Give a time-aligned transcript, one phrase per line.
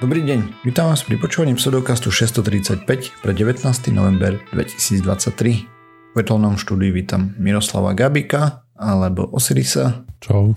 [0.00, 2.88] Dobrý deň, vítam vás pri počúvaní pseudokastu 635
[3.20, 3.60] pre 19.
[3.92, 5.04] november 2023.
[5.04, 10.08] V virtuálnom štúdiu vítam Miroslava Gabika alebo Osirisa.
[10.24, 10.56] Čau.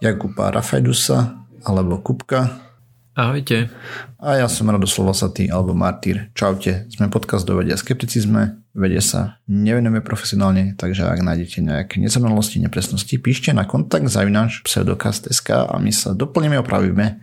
[0.00, 1.36] Jakuba Rafajdusa
[1.68, 2.64] alebo Kupka.
[3.12, 3.68] Ahojte.
[4.16, 6.32] A ja som Radoslav Lasatý alebo Martýr.
[6.32, 12.64] Čaute, sme podcast do vedia skepticizme, vedie sa nevenujeme profesionálne, takže ak nájdete nejaké nezrovnalosti,
[12.64, 17.20] nepresnosti, píšte na kontakt zavináč pseudokast.sk a my sa doplníme opravíme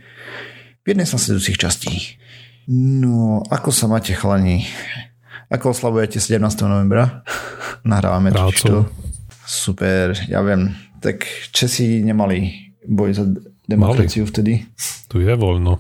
[0.84, 2.20] v jednej z nasledujúcich častí.
[2.68, 4.68] No, ako sa máte chalani?
[5.48, 6.44] Ako oslavujete 17.
[6.68, 7.24] novembra?
[7.88, 8.88] Nahrávame to.
[9.44, 10.76] Super, ja viem.
[11.00, 13.24] Tak Česi nemali boj za
[13.68, 14.32] demokraciu Mali.
[14.32, 14.54] vtedy.
[15.08, 15.80] Tu je voľno.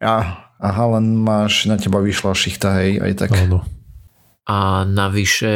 [0.00, 3.30] Ja, aha, len máš, na teba vyšla šichta, hej, aj tak.
[3.32, 3.64] Áno.
[4.48, 5.52] A navyše,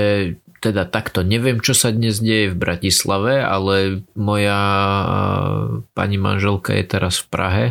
[0.61, 4.61] teda takto, neviem, čo sa dnes deje v Bratislave, ale moja
[5.97, 7.65] pani manželka je teraz v Prahe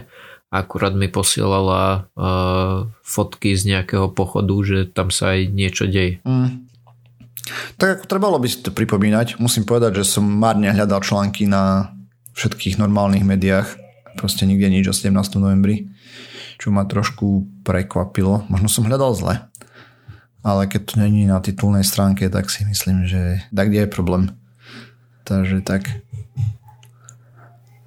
[0.52, 6.20] akurát mi posielala uh, fotky z nejakého pochodu, že tam sa aj niečo deje.
[6.28, 6.68] Mm.
[7.80, 11.96] Tak ako trebalo by si to pripomínať, musím povedať, že som márne hľadal články na
[12.36, 13.80] všetkých normálnych médiách,
[14.20, 15.16] proste nikde nič o 17.
[15.40, 15.88] novembri,
[16.60, 18.46] čo ma trošku prekvapilo.
[18.52, 19.36] Možno som hľadal zle,
[20.44, 24.24] ale keď to není na titulnej stránke, tak si myslím, že tak kde je problém.
[25.24, 25.88] Takže tak.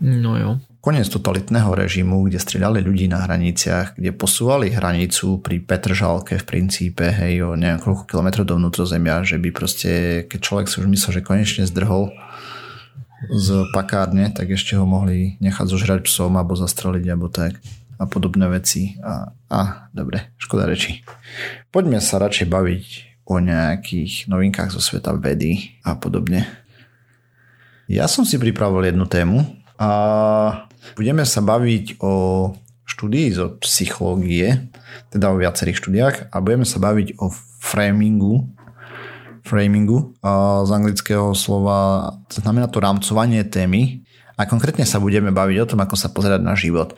[0.01, 6.37] No jo koniec totalitného režimu, kde strieľali ľudí na hraniciach, kde posúvali hranicu pri Petržalke
[6.37, 9.93] v princípe, hej, o niekoľko kilometrov do vnútrozemia, že by proste,
[10.29, 12.13] keď človek si už myslel, že konečne zdrhol
[13.33, 17.57] z pakárne, tak ešte ho mohli nechať zožrať psom alebo zastreliť alebo tak
[17.97, 19.01] a podobné veci.
[19.01, 21.01] A, a dobre, škoda reči.
[21.73, 22.85] Poďme sa radšej baviť
[23.25, 26.45] o nejakých novinkách zo sveta vedy a podobne.
[27.89, 29.91] Ja som si pripravil jednu tému a
[30.93, 32.13] Budeme sa baviť o
[32.85, 34.69] štúdii zo psychológie,
[35.09, 37.33] teda o viacerých štúdiách a budeme sa baviť o
[37.65, 38.45] framingu,
[39.45, 40.17] framingu
[40.65, 44.05] z anglického slova znamená to rámcovanie témy
[44.41, 46.97] a konkrétne sa budeme baviť o tom, ako sa pozerať na život.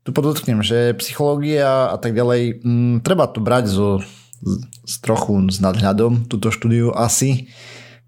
[0.00, 4.00] Tu podotknem, že psychológia a tak ďalej, m, mm, treba to brať zo,
[4.40, 7.52] z, trochu s nadhľadom, túto štúdiu asi.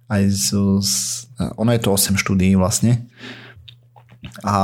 [0.08, 1.28] Aj zo, z,
[1.60, 3.12] ono je to 8 štúdií vlastne.
[4.40, 4.56] A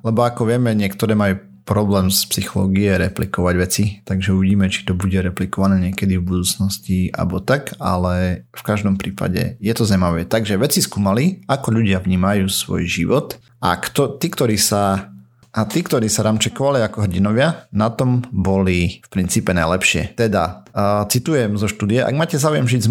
[0.00, 5.16] lebo ako vieme, niektoré majú problém z psychológie replikovať veci, takže uvidíme, či to bude
[5.16, 10.28] replikované niekedy v budúcnosti alebo tak, ale v každom prípade je to zaujímavé.
[10.28, 15.13] Takže veci skúmali, ako ľudia vnímajú svoj život a kto, tí, ktorí sa
[15.54, 20.18] a tí, ktorí sa ramčekovali ako hrdinovia, na tom boli v princípe najlepšie.
[20.18, 22.90] Teda, uh, citujem zo štúdie, ak máte záujem žiť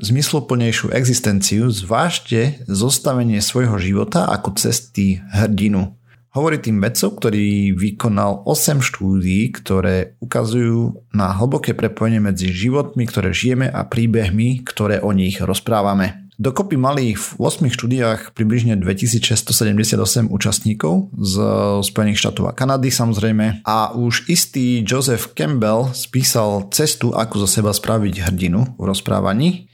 [0.00, 5.92] zmysluplnejšiu existenciu, zvážte zostavenie svojho života ako cesty hrdinu.
[6.32, 13.32] Hovorí tým vedcov, ktorý vykonal 8 štúdií, ktoré ukazujú na hlboké prepojenie medzi životmi, ktoré
[13.32, 16.27] žijeme a príbehmi, ktoré o nich rozprávame.
[16.38, 21.34] Dokopy mali v 8 štúdiách približne 2678 účastníkov z
[21.82, 23.66] Spojených štátov a Kanady samozrejme.
[23.66, 29.66] A už istý Joseph Campbell spísal cestu, ako zo seba spraviť hrdinu v rozprávaní.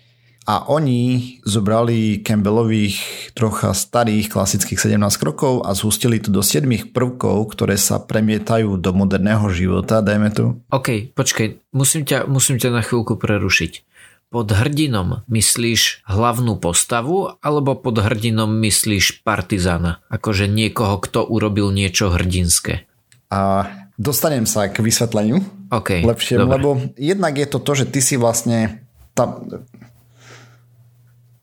[0.48, 2.96] A oni zobrali Campbellových
[3.36, 6.64] trocha starých klasických 17 krokov a zhustili to do 7
[6.96, 10.64] prvkov, ktoré sa premietajú do moderného života, dajme tu.
[10.72, 13.93] OK, počkej, musím ťa, musím ťa na chvíľku prerušiť
[14.34, 20.02] pod hrdinom myslíš hlavnú postavu alebo pod hrdinom myslíš partizana?
[20.10, 22.90] Akože niekoho, kto urobil niečo hrdinské.
[23.30, 25.38] A dostanem sa k vysvetleniu.
[25.70, 26.50] OK, lepšie, dobre.
[26.50, 26.68] lebo
[26.98, 28.82] jednak je to to, že ty si vlastne
[29.14, 29.38] tá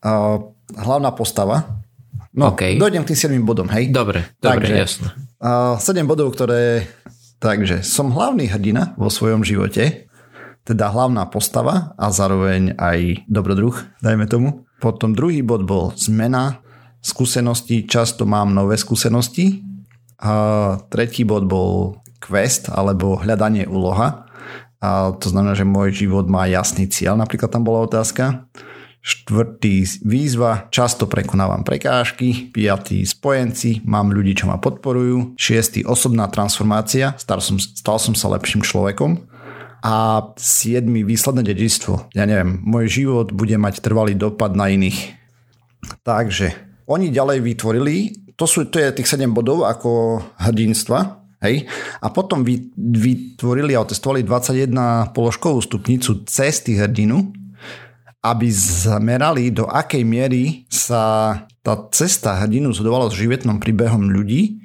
[0.03, 1.79] uh, hlavná postava.
[2.35, 2.75] No, okay.
[2.75, 3.87] dojdem k tým 7 bodom, hej?
[3.87, 5.07] Dobre, dobre, takže, jasno.
[5.39, 6.91] Uh, 7 bodov, ktoré...
[7.41, 10.10] Takže som hlavný hrdina vo svojom živote
[10.71, 14.63] teda hlavná postava a zároveň aj dobrodruh, dajme tomu.
[14.79, 16.63] Potom druhý bod bol zmena
[17.03, 19.67] skúsenosti, často mám nové skúsenosti.
[20.21, 24.29] A tretí bod bol quest alebo hľadanie úloha.
[24.81, 28.49] A to znamená, že môj život má jasný cieľ, napríklad tam bola otázka.
[29.01, 32.53] Štvrtý výzva, často prekonávam prekážky.
[32.53, 35.33] Piatý spojenci, mám ľudí, čo ma podporujú.
[35.41, 39.30] Šiestý osobná transformácia, stal som, stal som sa lepším človekom
[39.81, 42.13] a siedmi výsledné dedičstvo.
[42.13, 45.17] Ja neviem, môj život bude mať trvalý dopad na iných.
[46.05, 46.53] Takže
[46.85, 47.95] oni ďalej vytvorili,
[48.37, 51.65] to, sú, to je tých 7 bodov ako hrdinstva, Hej?
[51.97, 57.33] A potom vy, vytvorili a otestovali 21 položkovú stupnicu cesty hrdinu,
[58.21, 61.33] aby zamerali, do akej miery sa
[61.65, 64.61] tá cesta hrdinu zhodovala s životnom príbehom ľudí,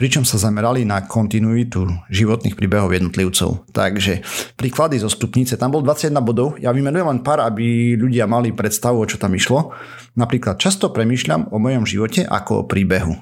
[0.00, 3.68] pričom sa zamerali na kontinuitu životných príbehov jednotlivcov.
[3.68, 4.24] Takže
[4.56, 8.96] príklady zo stupnice, tam bol 21 bodov, ja vymenujem len pár, aby ľudia mali predstavu,
[8.96, 9.76] o čo tam išlo.
[10.16, 13.12] Napríklad často premýšľam o mojom živote ako o príbehu.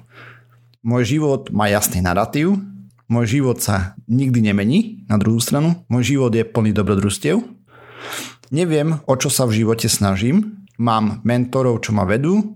[0.86, 2.54] Môj život má jasný narratív,
[3.10, 7.42] môj život sa nikdy nemení, na druhú stranu, môj život je plný dobrodružstiev,
[8.54, 12.54] neviem, o čo sa v živote snažím, mám mentorov, čo ma vedú,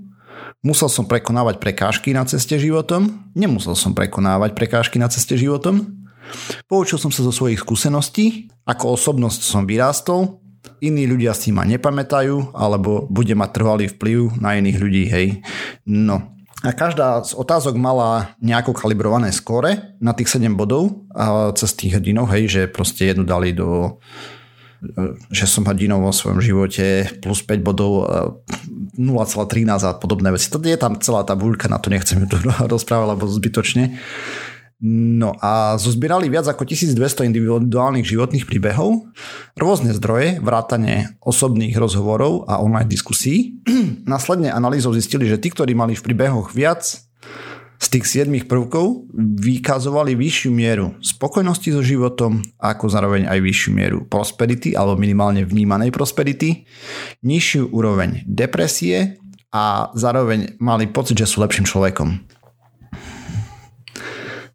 [0.62, 6.04] musel som prekonávať prekážky na ceste životom, nemusel som prekonávať prekážky na ceste životom,
[6.70, 10.42] poučil som sa zo svojich skúseností, ako osobnosť som vyrástol,
[10.78, 15.26] iní ľudia si ma nepamätajú, alebo bude mať trvalý vplyv na iných ľudí, hej.
[15.86, 21.74] No, a každá z otázok mala nejako kalibrované skóre na tých 7 bodov a cez
[21.74, 23.98] tých hrdinov, hej, že proste jednu dali do
[25.30, 28.02] že som hrdinou vo svojom živote plus 5 bodov
[28.98, 30.50] 0,13 a podobné veci.
[30.50, 32.36] To je tam celá tá buľka, na to nechcem tu
[32.74, 33.94] rozprávať, lebo zbytočne.
[34.82, 39.06] No a zozbierali viac ako 1200 individuálnych životných príbehov,
[39.54, 43.62] rôzne zdroje, vrátane osobných rozhovorov a online diskusí.
[44.10, 46.98] Následne analýzou zistili, že tí, ktorí mali v príbehoch viac
[47.82, 49.10] z tých 7 prvkov
[49.42, 55.90] vykazovali vyššiu mieru spokojnosti so životom, ako zároveň aj vyššiu mieru prosperity alebo minimálne vnímanej
[55.90, 56.62] prosperity,
[57.26, 59.18] nižšiu úroveň depresie
[59.50, 62.22] a zároveň mali pocit, že sú lepším človekom.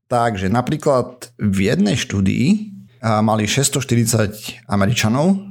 [0.07, 2.71] Takže napríklad v jednej štúdii
[3.03, 5.46] mali 640 Američanov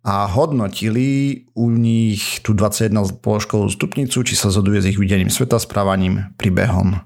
[0.00, 5.60] a hodnotili u nich tú 21 položkovú stupnicu, či sa zhoduje s ich videním sveta,
[5.60, 7.04] správaním, príbehom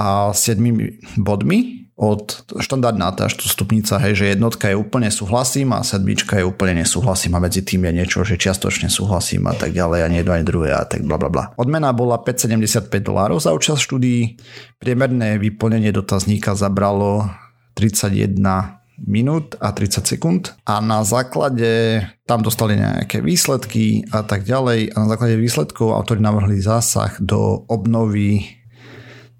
[0.00, 6.40] a 7 bodmi od štandardná tá stupnica, hej, že jednotka je úplne súhlasím a sedmička
[6.40, 10.08] je úplne nesúhlasím a medzi tým je niečo, že čiastočne súhlasím a tak ďalej a
[10.08, 11.44] nie jedno ani druhé a tak bla bla bla.
[11.60, 14.40] Odmena bola 5,75 dolárov za účasť štúdií,
[14.80, 17.28] priemerné vyplnenie dotazníka zabralo
[17.76, 20.52] 31 minút a 30 sekúnd.
[20.68, 24.92] A na základe tam dostali nejaké výsledky a tak ďalej.
[24.92, 28.44] A na základe výsledkov autori navrhli zásah do obnovy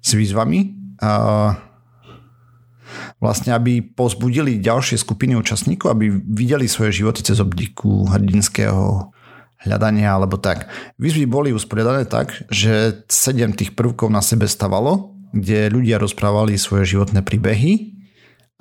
[0.01, 0.73] s výzvami.
[1.01, 1.11] A
[3.21, 9.13] vlastne aby pozbudili ďalšie skupiny účastníkov, aby videli svoje životy cez obdiku hrdinského
[9.61, 10.67] hľadania alebo tak.
[10.97, 16.97] Výzvy boli usporiadané tak, že sedem tých prvkov na sebe stavalo, kde ľudia rozprávali svoje
[16.97, 18.00] životné príbehy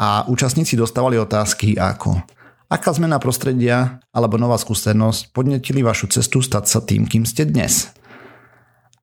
[0.01, 2.25] a účastníci dostávali otázky ako
[2.71, 7.91] Aká zmena prostredia alebo nová skúsenosť podnetili vašu cestu stať sa tým, kým ste dnes?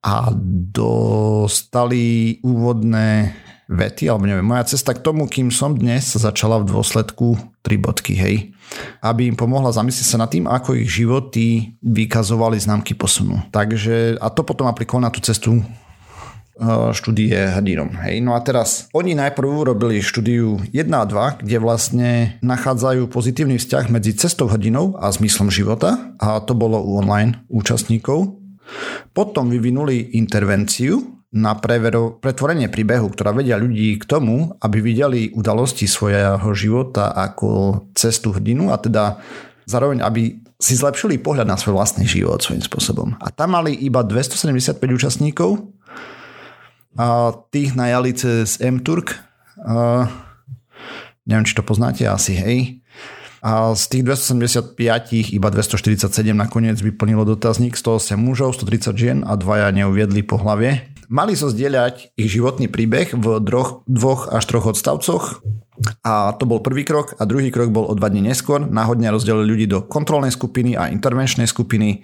[0.00, 0.32] A
[0.72, 3.36] dostali úvodné
[3.68, 7.76] vety, alebo neviem, moja cesta k tomu, kým som dnes, sa začala v dôsledku tri
[7.76, 8.56] bodky, hej.
[9.04, 13.44] Aby im pomohla zamyslieť sa nad tým, ako ich životy vykazovali známky posunu.
[13.52, 15.60] Takže, a to potom aplikovali na tú cestu
[16.92, 17.94] štúdie hrdinom.
[18.02, 18.20] Hej.
[18.20, 22.10] No a teraz, oni najprv robili štúdiu 1 a 2, kde vlastne
[22.42, 28.34] nachádzajú pozitívny vzťah medzi cestou hrdinou a zmyslom života a to bolo u online účastníkov.
[29.16, 35.84] Potom vyvinuli intervenciu, na prevero, pretvorenie príbehu, ktorá vedia ľudí k tomu, aby videli udalosti
[35.84, 39.20] svojho života ako cestu hrdinu a teda
[39.68, 43.08] zároveň, aby si zlepšili pohľad na svoj vlastný život svojím spôsobom.
[43.22, 45.70] A tam mali iba 275 účastníkov
[46.98, 49.14] a tých najali cez M-Turk.
[49.62, 50.10] A
[51.22, 52.58] neviem, či to poznáte, asi hej.
[53.38, 54.74] A z tých 275
[55.30, 60.90] iba 247 nakoniec vyplnilo dotazník, 108 mužov, 130 žien a dvaja neuviedli po hlavie.
[61.06, 65.40] Mali so zdieľať ich životný príbeh v droch, dvoch až troch odstavcoch
[66.02, 68.60] a to bol prvý krok a druhý krok bol o dva dní neskôr.
[68.60, 72.02] Náhodne rozdelili ľudí do kontrolnej skupiny a intervenčnej skupiny.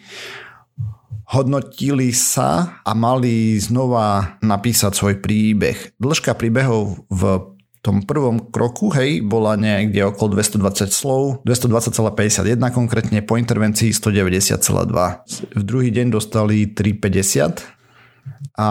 [1.24, 5.96] Hodnotili sa a mali znova napísať svoj príbeh.
[5.96, 7.54] Dĺžka príbehov v
[7.84, 15.52] tom prvom kroku, hej, bola niekde okolo 220 slov, 220,51 konkrétne, po intervencii 190,2.
[15.52, 18.70] V druhý deň dostali 350 a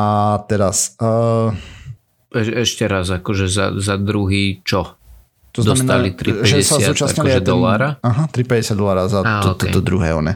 [0.49, 0.97] teraz...
[0.97, 1.53] Uh,
[2.33, 4.97] e- ešte raz, akože za, za druhý čo?
[5.53, 7.87] To znamená, Dostali 350 že sa zúčastnili akože ten, dolára?
[8.01, 9.69] Aha, 350 dolára za a, to, okay.
[9.69, 10.33] to, to druhé one.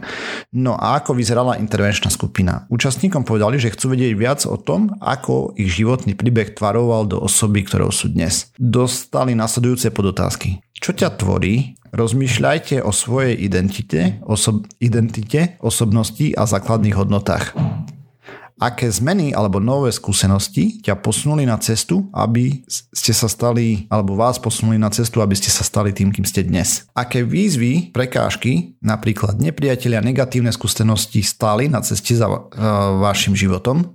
[0.54, 2.70] No a ako vyzerala intervenčná skupina?
[2.70, 7.66] Účastníkom povedali, že chcú vedieť viac o tom, ako ich životný príbeh tvaroval do osoby,
[7.66, 8.54] ktorou sú dnes.
[8.62, 10.62] Dostali nasledujúce podotázky.
[10.78, 11.74] Čo ťa tvorí?
[11.90, 17.58] Rozmýšľajte o svojej identite, osob, identite, osobnosti a základných hodnotách
[18.58, 24.42] aké zmeny alebo nové skúsenosti ťa posunuli na cestu, aby ste sa stali, alebo vás
[24.42, 26.90] posunuli na cestu, aby ste sa stali tým, kým ste dnes.
[26.98, 32.42] Aké výzvy, prekážky, napríklad nepriatelia, negatívne skúsenosti stáli na ceste za uh,
[32.98, 33.94] vašim životom.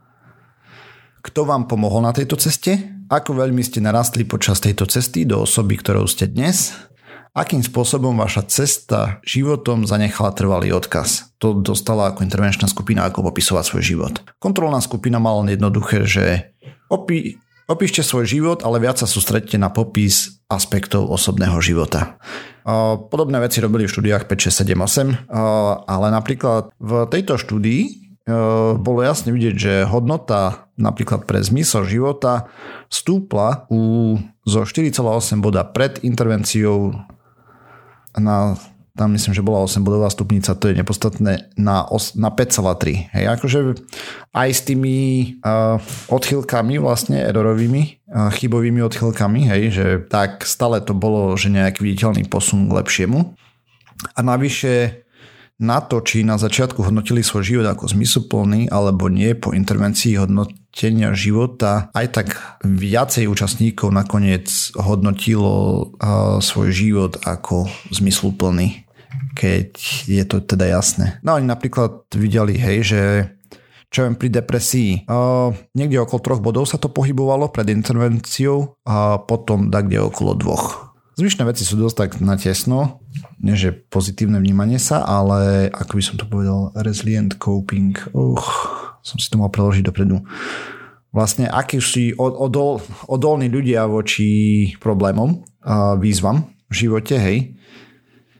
[1.23, 5.79] kto vám pomohol na tejto ceste, ako veľmi ste narastli počas tejto cesty do osoby,
[5.79, 6.75] ktorou ste dnes,
[7.33, 11.33] akým spôsobom vaša cesta životom zanechala trvalý odkaz.
[11.41, 14.15] To dostala ako intervenčná skupina, ako popisovať svoj život.
[14.37, 16.53] Kontrolná skupina mala len jednoduché, že
[16.93, 17.41] opí,
[17.73, 22.21] opíšte svoj život, ale viac sa sústredte na popis aspektov osobného života.
[23.09, 25.33] Podobné veci robili v štúdiách 5, 6, 7, 8,
[25.89, 28.05] ale napríklad v tejto štúdii
[28.79, 32.47] bolo jasne vidieť, že hodnota napríklad pre zmysel života
[32.87, 34.15] stúpla u,
[34.47, 36.95] zo 4,8 boda pred intervenciou
[38.19, 38.57] na
[38.93, 43.09] tam myslím, že bola 8 bodová stupnica, to je nepodstatné, na, os, na 5,3.
[43.17, 43.59] Hej, akože
[44.37, 44.97] aj s tými
[45.41, 45.81] uh,
[46.13, 52.29] odchylkami vlastne, errorovými, uh, chybovými odchylkami, hej, že tak stále to bolo, že nejaký viditeľný
[52.29, 53.33] posun k lepšiemu.
[54.13, 55.05] A navyše
[55.63, 61.15] na to, či na začiatku hodnotili svoj život ako zmysluplný alebo nie po intervencii hodnotenia
[61.15, 62.29] života, aj tak
[62.67, 65.87] viacej účastníkov nakoniec hodnotilo
[66.43, 68.83] svoj život ako zmysluplný,
[69.39, 69.71] keď
[70.11, 71.23] je to teda jasné.
[71.23, 73.03] No oni napríklad videli, hej, že
[73.93, 75.05] čo viem, pri depresii.
[75.05, 80.33] Uh, niekde okolo troch bodov sa to pohybovalo pred intervenciou a potom tak kde okolo
[80.33, 80.92] dvoch.
[81.13, 83.05] Zvyšné veci sú dosť tak natesno,
[83.37, 87.93] nie že pozitívne vnímanie sa, ale ako by som to povedal, resilient coping.
[88.17, 88.49] Uch,
[89.05, 90.25] som si to mal preložiť dopredu.
[91.13, 97.61] Vlastne aký sú odol, odolní ľudia voči problémom a výzvam v živote, hej,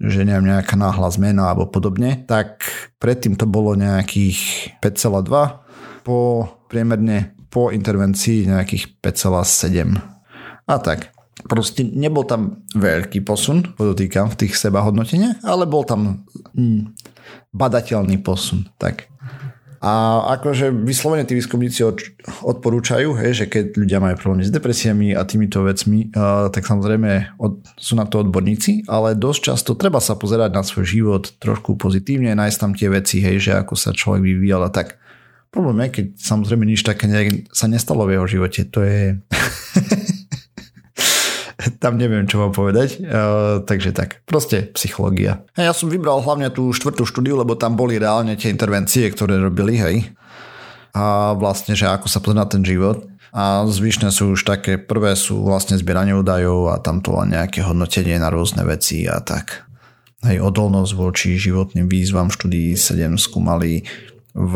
[0.01, 2.65] že neviem, nejaká náhla zmena alebo podobne, tak
[2.97, 10.01] predtým to bolo nejakých 5,2, po priemerne po intervencii nejakých 5,7.
[10.65, 11.13] A tak
[11.47, 16.95] proste nebol tam veľký posun, podotýkam, v tých sebahodnoteniach, ale bol tam mm,
[17.53, 18.69] badateľný posun.
[18.79, 19.13] Tak.
[19.83, 21.83] A akože vyslovene tí výskumníci
[22.47, 26.07] odporúčajú, hej, že keď ľudia majú problémy s depresiami a týmito vecmi,
[26.55, 27.35] tak samozrejme
[27.83, 32.31] sú na to odborníci, ale dosť často treba sa pozerať na svoj život trošku pozitívne,
[32.31, 35.03] nájsť tam tie veci, hej, že ako sa človek vyvíjal a tak.
[35.51, 37.11] Problém je, keď samozrejme nič také
[37.51, 38.63] sa nestalo v jeho živote.
[38.71, 39.19] To je...
[41.83, 43.03] tam neviem, čo mám povedať.
[43.03, 45.45] Uh, takže tak, proste psychológia.
[45.55, 49.79] Ja som vybral hlavne tú štvrtú štúdiu, lebo tam boli reálne tie intervencie, ktoré robili,
[49.79, 49.97] hej.
[50.93, 53.09] A vlastne, že ako sa pozrie na ten život.
[53.33, 57.65] A zvyšné sú už také, prvé sú vlastne zbieranie údajov a tam to len nejaké
[57.65, 59.65] hodnotenie na rôzne veci a tak.
[60.21, 63.89] Hej, odolnosť voči životným výzvam v štúdii 7 skúmali
[64.37, 64.55] v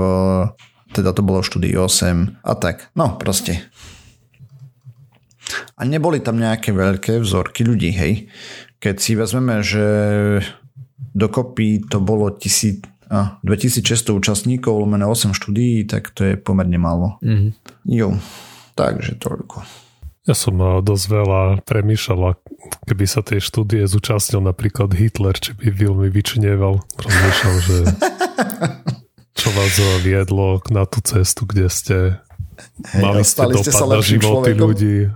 [0.94, 2.88] teda to bolo v štúdii 8 a tak.
[2.94, 3.66] No proste
[5.76, 8.32] a neboli tam nejaké veľké vzorky ľudí, hej.
[8.80, 9.84] Keď si vezmeme, že
[10.96, 17.22] dokopy to bolo tisíc, a 2600 účastníkov, lomené 8 štúdií, tak to je pomerne málo.
[17.22, 17.50] Mm-hmm.
[17.86, 18.18] Jo,
[18.74, 19.62] takže toľko.
[20.26, 22.34] Ja som dosť veľa premýšľal,
[22.82, 26.82] keby sa tej štúdie zúčastnil napríklad Hitler, či by veľmi vyčnieval.
[26.98, 27.76] Rozmýšľal, že
[29.38, 31.96] čo vás viedlo na tú cestu, kde ste
[32.92, 34.60] Hej, mali ste dopad ste na životy človekom.
[34.60, 34.96] ľudí.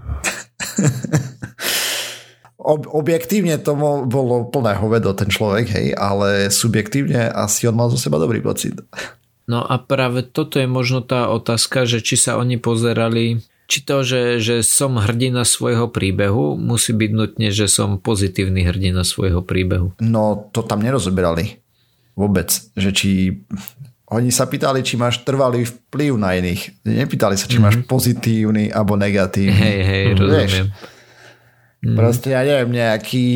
[2.60, 3.72] Ob, objektívne to
[4.04, 8.76] bolo plné hovedo ten človek, hej, ale subjektívne asi on mal zo seba dobrý pocit.
[9.48, 14.04] No a práve toto je možno tá otázka, že či sa oni pozerali, či to,
[14.04, 19.96] že, že som hrdina svojho príbehu, musí byť nutne, že som pozitívny hrdina svojho príbehu.
[19.98, 21.58] No to tam nerozoberali
[22.12, 23.40] vôbec, že či
[24.10, 26.82] oni sa pýtali, či máš trvalý vplyv na iných.
[26.82, 27.78] Nepýtali sa, či mm-hmm.
[27.78, 29.54] máš pozitívny alebo negatívny.
[29.54, 30.66] Hej, hej, rozumiem.
[31.80, 31.96] Mm.
[31.96, 33.26] Proste ja neviem, nejaký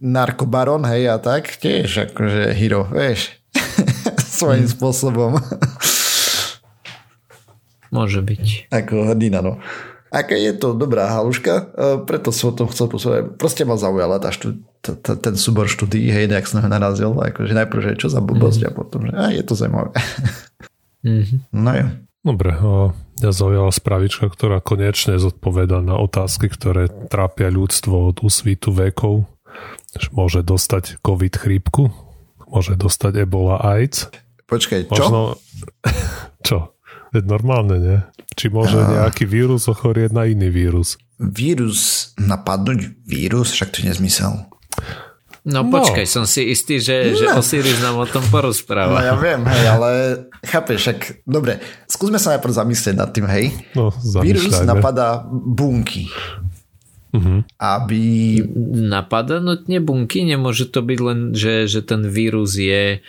[0.00, 3.36] narkobaron, hej, a tak, tiež akože hero, vieš,
[4.40, 4.72] svojím mm.
[4.72, 5.36] spôsobom.
[7.92, 8.72] Môže byť.
[8.72, 9.60] Ako hrdina, no.
[10.10, 11.62] Aká je to dobrá haluška, e,
[12.02, 13.38] preto som o tom chcel posúvať.
[13.38, 17.14] Proste ma zaujala tá štú, t- t- ten súbor štúdií, hej, nejak som ho narazil,
[17.14, 18.68] akože najprv, že čo za blbosť mm.
[18.68, 19.94] a potom, že a je to zaujímavé.
[21.00, 21.38] Mm-hmm.
[21.54, 21.86] No jo.
[22.20, 22.52] Dobre,
[23.24, 29.24] ja zaujala spravička, ktorá konečne zodpoveda na otázky, ktoré trápia ľudstvo od úsvitu vekov.
[30.12, 31.88] Môže dostať COVID chrípku,
[32.44, 34.12] môže dostať Ebola AIDS.
[34.44, 35.04] Počkaj, čo?
[35.06, 35.20] Možno...
[36.48, 36.76] čo?
[37.10, 37.98] Je normálne, nie?
[38.38, 40.94] Či môže nejaký vírus ochorieť na iný vírus?
[41.18, 44.46] Vírus, napadnúť vírus, však to je nezmysel.
[45.40, 47.16] No, no počkaj, som si istý, že, no.
[47.16, 48.92] že Osiris nám o tom porozpráva.
[48.92, 49.88] No ja viem, hej, ale
[50.44, 53.56] chápeš, však dobre, skúsme sa najprv zamyslieť nad tým, hej.
[53.72, 53.88] No,
[54.20, 56.12] Vírus napadá bunky.
[57.10, 57.42] Uh-huh.
[57.58, 58.38] Aby...
[58.70, 60.22] Napadá nutne bunky?
[60.22, 63.02] Nemôže to byť len, že, že ten vírus je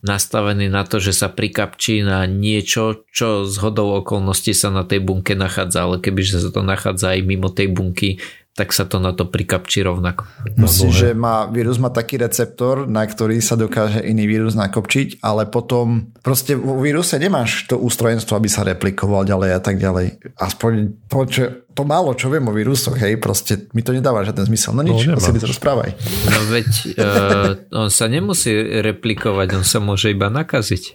[0.00, 5.02] nastavený na to, že sa prikapčí na niečo, čo z hodou okolností sa na tej
[5.02, 8.22] bunke nachádza, ale kebyže sa to nachádza aj mimo tej bunky,
[8.54, 10.30] tak sa to na to prikapčí rovnako.
[10.54, 15.50] Myslíš, že má, vírus má taký receptor, na ktorý sa dokáže iný vírus nakopčiť, ale
[15.50, 20.38] potom proste vo víruse nemáš to ústrojenstvo, aby sa replikoval ďalej a tak ďalej.
[20.38, 20.72] Aspoň
[21.10, 21.42] to, čo,
[21.74, 24.72] to málo, čo viem o vírusoch, hej, proste mi to nedáva žiaden zmysel.
[24.78, 25.90] No nič, no, si to rozprávaj.
[26.30, 30.94] No veď uh, on sa nemusí replikovať, on sa môže iba nakaziť.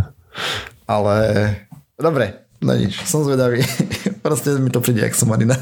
[0.96, 1.16] ale
[2.00, 3.60] dobre, no nič, som zvedavý.
[4.24, 5.54] proste mi to príde, jak somarina.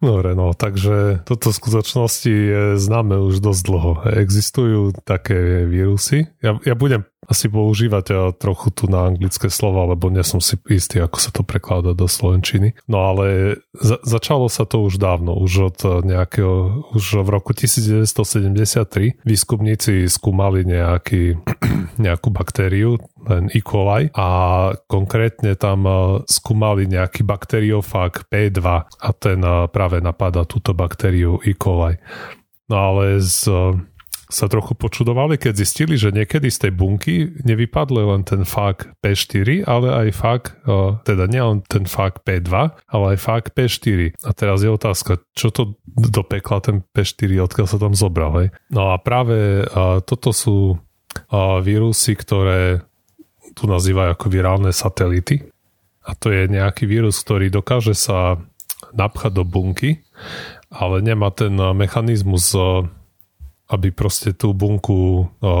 [0.00, 3.92] Dobre, no takže toto v skutočnosti je známe už dosť dlho.
[4.16, 6.32] Existujú také vírusy.
[6.40, 10.58] Ja, ja budem asi používať ja trochu tu na anglické slova, lebo nie som si
[10.66, 12.74] istý, ako sa to prekladá do slovenčiny.
[12.90, 19.22] No ale za, začalo sa to už dávno, už od nejakého, už v roku 1973
[19.22, 21.38] výskumníci skúmali nejaký,
[22.04, 23.60] nejakú baktériu, ten E.
[23.60, 24.28] coli a
[24.88, 25.92] konkrétne tam e,
[26.26, 31.58] skúmali nejaký bakteriofag P2 a ten e, práve napadá túto baktériu E.
[31.58, 31.98] coli.
[32.70, 33.50] No ale z
[34.30, 39.66] sa trochu počudovali, keď zistili, že niekedy z tej bunky nevypadli len ten fák P4,
[39.66, 40.42] ale aj fák,
[41.02, 44.14] teda nie len ten fák P2, ale aj fák P4.
[44.22, 48.30] A teraz je otázka, čo to do pekla ten P4, odkiaľ sa tam zobral.
[48.38, 48.48] Hej?
[48.70, 49.66] No a práve
[50.06, 50.78] toto sú
[51.66, 52.86] vírusy, ktoré
[53.58, 55.42] tu nazývajú ako virálne satelity.
[56.06, 58.38] A to je nejaký vírus, ktorý dokáže sa
[58.94, 60.00] napchať do bunky,
[60.72, 62.56] ale nemá ten mechanizmus
[63.70, 65.52] aby proste tú bunku o,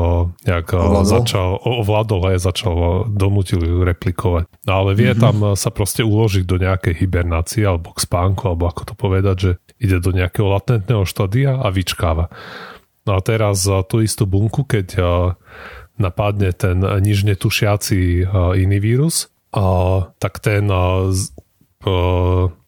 [0.42, 1.06] nejak ovládol.
[1.06, 4.50] začal, ovládol a začal donútil ju replikovať.
[4.66, 5.22] No ale vie mm-hmm.
[5.22, 9.50] tam sa proste uložiť do nejakej hibernácie alebo k spánku, alebo ako to povedať, že
[9.78, 12.34] ide do nejakého latentného štádia a vyčkáva.
[13.06, 14.98] No a teraz tú istú bunku, keď
[15.94, 18.26] napadne ten niž netušiaci
[18.58, 19.30] iný vírus,
[20.18, 20.66] tak ten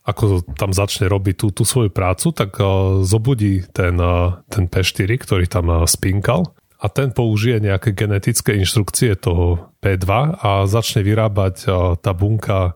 [0.02, 5.06] ako tam začne robiť tú, tú svoju prácu, tak uh, zobudí ten, uh, ten P4,
[5.14, 10.10] ktorý tam uh, spinkal a ten použije nejaké genetické inštrukcie toho P2
[10.42, 11.70] a začne vyrábať
[12.02, 12.74] tá bunka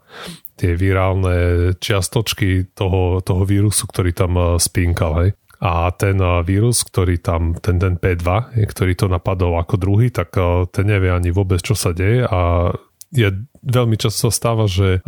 [0.55, 5.27] tie virálne čiastočky toho, toho vírusu, ktorý tam uh, spinkal.
[5.27, 5.31] Hej.
[5.59, 10.37] A ten vírus, ktorý tam, ten, ten P2, ktorý to napadol ako druhý, tak
[10.69, 12.71] ten nevie ani vôbec, čo sa deje a
[13.09, 13.33] je
[13.65, 15.01] veľmi často stáva, že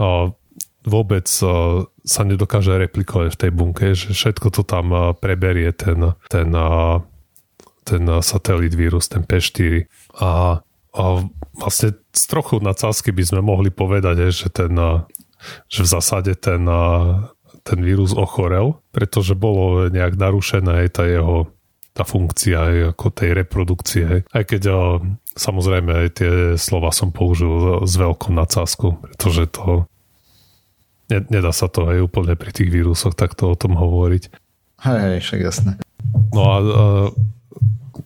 [0.86, 1.26] vôbec
[2.08, 6.50] sa nedokáže replikovať v tej bunke, že všetko to tam preberie ten, ten,
[7.84, 9.84] ten satelit vírus, ten P4.
[10.22, 10.62] A,
[10.94, 11.02] a
[11.58, 14.72] vlastne z trochu nadsázky by sme mohli povedať, že, ten,
[15.68, 16.64] že v zásade ten,
[17.66, 21.50] ten vírus ochorel, pretože bolo nejak narušená aj tá jeho
[21.98, 24.06] tá funkcia aj ako tej reprodukcie.
[24.30, 24.62] Aj keď
[25.34, 29.90] samozrejme aj tie slova som použil s veľkou nadsázkou, pretože to
[31.08, 34.28] Nedá sa to aj úplne pri tých vírusoch takto o tom hovoriť.
[34.84, 35.72] Hej, hej, však jasné.
[36.30, 36.84] No a, a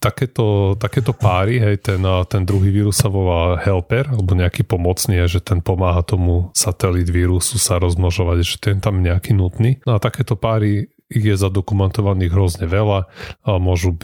[0.02, 5.38] takéto, takéto páry, hej, ten, ten druhý vírus sa volá helper, alebo nejaký pomocný, že
[5.38, 9.78] ten pomáha tomu satelit vírusu sa rozmnožovať, že ten tam nejaký nutný.
[9.86, 13.08] No a takéto páry je zadokumentovaných hrozne veľa
[13.44, 14.00] a môžu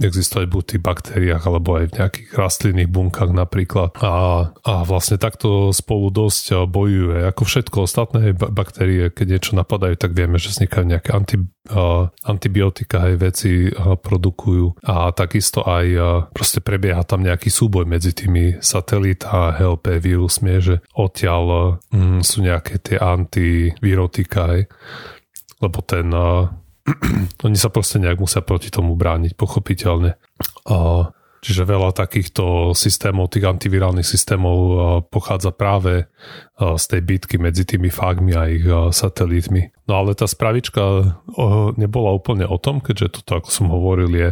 [0.00, 3.94] existovať buď v tých baktériách alebo aj v nejakých rastlinných bunkách napríklad.
[4.00, 4.14] A,
[4.54, 7.26] a vlastne takto spolu dosť bojuje.
[7.30, 11.36] Ako všetko ostatné baktérie, keď niečo napadajú, tak vieme, že vznikajú nejaké anti,
[11.70, 14.82] uh, antibiotika aj veci uh, produkujú.
[14.86, 20.62] A takisto aj uh, proste prebieha tam nejaký súboj medzi tými satelit a HLP vírusmi,
[20.62, 21.64] že odtiaľ uh,
[22.24, 24.66] sú nejaké tie antivirotika,
[25.60, 26.48] lebo ten uh,
[27.46, 30.16] oni sa proste nejak musia proti tomu brániť, pochopiteľne.
[30.68, 30.76] A,
[31.40, 34.58] čiže veľa takýchto systémov, tých antivirálnych systémov
[35.08, 36.04] pochádza práve
[36.60, 39.72] z tej bitky medzi tými fágmi a ich satelitmi.
[39.88, 41.16] No ale tá spravička
[41.80, 44.28] nebola úplne o tom, keďže toto, ako som hovoril, je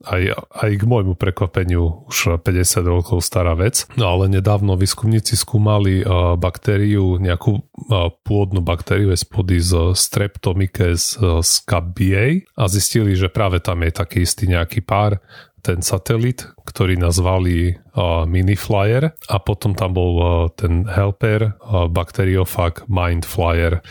[0.00, 3.84] aj, aj k môjmu prekvapeniu už 50 rokov stará vec.
[4.00, 12.48] No ale nedávno výskumníci skúmali uh, baktériu, nejakú uh, pôdnu baktériu spody z Streptomyces scabiei
[12.56, 15.20] a zistili, že práve tam je taký istý nejaký pár
[15.60, 17.76] ten satelit, ktorý nazvali
[18.24, 23.84] Miniflyer a potom tam bol ten helper uh, bakteriofag Mindflyer.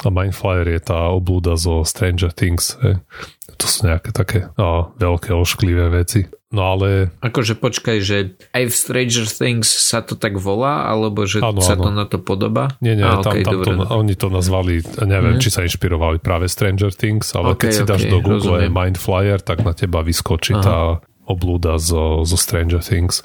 [0.00, 2.72] A Mindflyer je tá oblúda zo Stranger Things.
[2.80, 2.96] Eh
[3.60, 6.24] to sú nejaké také no, veľké ošklivé veci.
[6.50, 7.14] No ale...
[7.22, 11.78] Akože počkaj, že aj v Stranger Things sa to tak volá, alebo že ano, sa
[11.78, 11.84] ano.
[11.86, 12.74] to na to podobá?
[12.82, 15.42] Nie, nie, A, tam, okay, tam to, oni to nazvali, neviem, mm.
[15.46, 18.74] či sa inšpirovali práve Stranger Things, ale okay, keď si dáš okay, do Google rozumiem.
[18.74, 20.64] Mindflyer, tak na teba vyskočí Aha.
[20.64, 20.78] tá
[21.22, 23.22] oblúda zo, zo Stranger Things.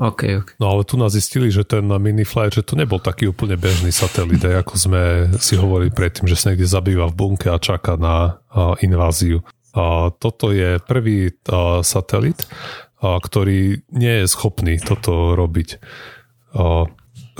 [0.00, 0.56] Okay, okay.
[0.56, 3.92] No ale tu nás zistili, že ten mini flyer, že to nebol taký úplne bežný
[3.92, 5.02] satelit, ako sme
[5.36, 9.44] si hovorili predtým, že sa niekde zabýva v bunke a čaká na uh, inváziu.
[10.18, 11.30] Toto je prvý
[11.82, 12.46] satelit,
[13.00, 15.78] ktorý nie je schopný toto robiť.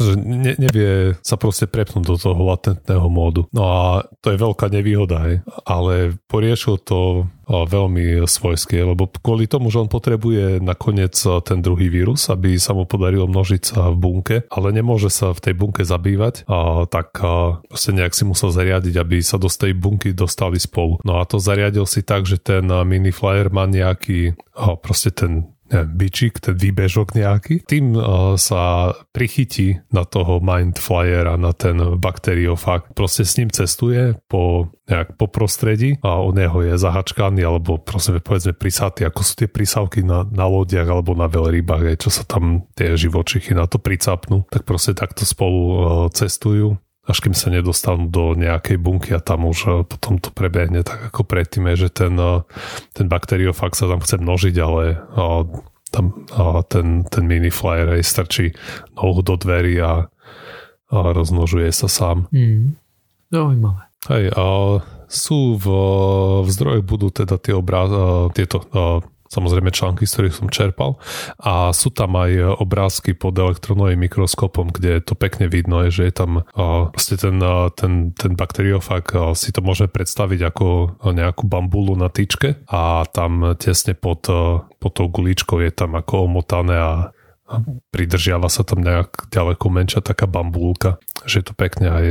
[0.01, 3.45] Že ne, nevie sa proste prepnúť do toho latentného módu.
[3.53, 5.37] No a to je veľká nevýhoda, hej.
[5.69, 12.31] ale poriešil to veľmi svojské, lebo kvôli tomu, že on potrebuje nakoniec ten druhý vírus,
[12.31, 16.47] aby sa mu podarilo množiť sa v bunke, ale nemôže sa v tej bunke zabývať,
[16.47, 17.19] a tak
[17.67, 21.03] proste nejak si musel zariadiť, aby sa do tej bunky dostali spolu.
[21.03, 24.39] No a to zariadil si tak, že ten mini flyer má nejaký,
[24.79, 27.63] proste ten bičík, ten výbežok nejaký.
[27.63, 32.93] Tým uh, sa prichytí na toho mind flyera, na ten bakteriofag.
[32.95, 38.19] Proste s ním cestuje po, nejak po prostredí a u neho je zahačkaný alebo proste
[38.19, 42.67] povedzme prisatý, ako sú tie prísavky na, na lodiach alebo na veľrybách, čo sa tam
[42.75, 45.77] tie živočichy na to pricapnú, tak proste takto spolu uh,
[46.11, 50.85] cestujú až kým sa nedostanú do nejakej bunky a tam už uh, potom to prebehne
[50.85, 52.45] tak ako predtým, že ten, uh,
[52.93, 55.01] ten bakteriofag sa tam chce množiť, ale
[55.91, 56.23] tam
[56.71, 58.55] ten, ten mini flyer aj strčí
[58.95, 60.07] nohu do dverí a,
[60.87, 62.31] a rozmnožuje sa sám.
[62.31, 62.79] Mm.
[63.31, 63.91] Zaujímavé.
[64.07, 64.45] Hej, a
[65.11, 65.67] sú v,
[66.47, 67.91] v zdrojoch budú teda tie obráz,
[68.39, 68.63] tieto
[69.31, 70.99] samozrejme články, z ktorých som čerpal.
[71.39, 76.43] A sú tam aj obrázky pod elektronovým mikroskopom, kde to pekne vidno, že je tam
[76.91, 77.37] vlastne ten,
[77.79, 80.67] ten, ten bakteriofag si to môžeme predstaviť ako
[81.15, 82.59] nejakú bambulu na tyčke.
[82.67, 84.27] A tam tesne pod,
[84.83, 86.93] pod tou guličkou je tam ako omotané a
[87.91, 92.05] pridržiava sa tam nejak ďaleko menšia taká bambulka, že je to pekne aj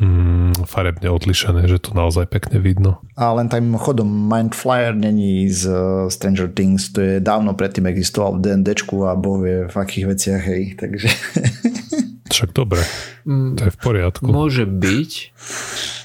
[0.00, 3.02] mm, farebne odlišené, že to naozaj pekne vidno.
[3.18, 5.76] A len tak mimochodom, Mind Flyer není z uh,
[6.08, 10.42] Stranger Things, to je dávno predtým existoval v D&Dčku a boh vie v akých veciach,
[10.48, 11.08] hej, takže...
[12.32, 12.80] Však dobre,
[13.28, 14.28] mm, to je v poriadku.
[14.32, 15.12] Môže byť,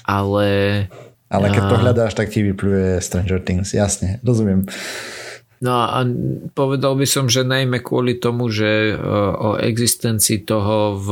[0.04, 0.46] ale...
[1.28, 4.64] Ale keď to hľadáš, tak ti vypluje Stranger Things, jasne, rozumiem.
[5.58, 6.06] No a
[6.54, 9.02] povedal by som, že najmä kvôli tomu, že e,
[9.34, 11.10] o existencii toho v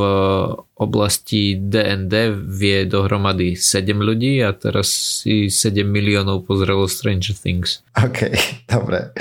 [0.79, 4.87] oblasti DND vie dohromady 7 ľudí a teraz
[5.23, 7.83] si 7 miliónov pozrelo Stranger Things.
[7.99, 8.31] OK,
[8.73, 9.11] dobre.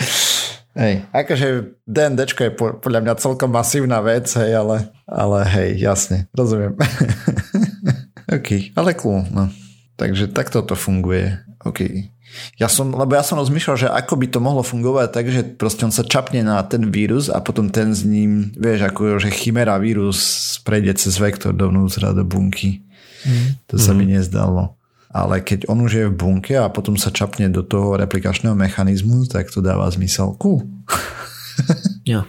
[0.76, 1.46] Hej, akože
[1.88, 6.76] DND je podľa mňa celkom masívna vec, hej, ale, ale hej, jasne, rozumiem.
[8.36, 9.48] OK, ale cool, no.
[9.96, 11.40] Takže takto to funguje.
[11.64, 12.12] OK.
[12.56, 15.84] Ja som, lebo ja som rozmýšľal, že ako by to mohlo fungovať tak, že proste
[15.84, 19.76] on sa čapne na ten vírus a potom ten s ním, vieš, ako že chimera
[19.76, 20.18] vírus
[20.64, 22.80] prejde cez vektor dovnútra do bunky.
[23.26, 23.60] Mm.
[23.70, 23.96] To sa mm.
[23.98, 24.76] mi nezdalo.
[25.12, 29.24] Ale keď on už je v bunke a potom sa čapne do toho replikačného mechanizmu,
[29.28, 30.36] tak to dáva zmysel.
[30.36, 30.66] Cool.
[32.12, 32.28] jo.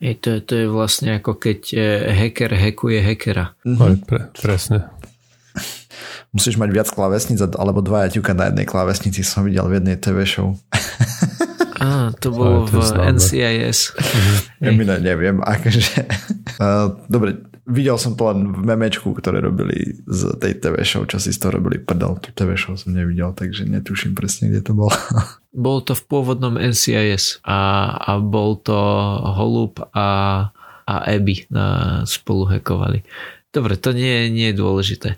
[0.00, 3.58] Ej, to, to je vlastne ako keď eh, hacker hackuje hackera.
[3.66, 4.06] Mm-hmm.
[4.06, 4.99] Pre, presne
[6.30, 10.22] musíš mať viac klávesnic alebo dva ťuka na jednej klávesnici som videl v jednej TV
[10.26, 10.54] show.
[11.80, 12.76] Á, to bolo v
[13.16, 13.96] NCIS.
[14.60, 16.04] Ja mi neviem, akože...
[17.14, 21.32] Dobre, videl som to len v memečku, ktoré robili z tej TV show, čo si
[21.32, 22.20] z toho robili prdel.
[22.20, 24.92] Tu TV show som nevidel, takže netuším presne, kde to bolo.
[25.56, 28.76] Bol to v pôvodnom NCIS a, a bol to
[29.34, 30.08] Holub a,
[30.86, 33.02] a Abby na spolu hekovali.
[33.50, 35.08] Dobre, to nie, nie je dôležité.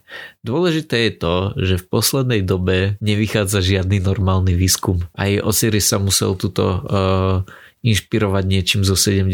[0.40, 5.05] Dôležité je to, že v poslednej dobe nevychádza žiadny normálny výskum.
[5.12, 7.45] Aj Osiris sa musel tuto uh,
[7.85, 9.29] inšpirovať niečím zo 70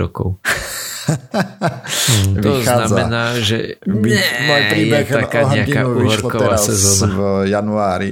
[0.00, 0.40] rokov.
[2.40, 2.88] to Vychádza.
[2.88, 7.12] znamená, že nie, je taká nejaká uhorková sezóna.
[7.12, 7.20] v
[7.52, 8.10] januári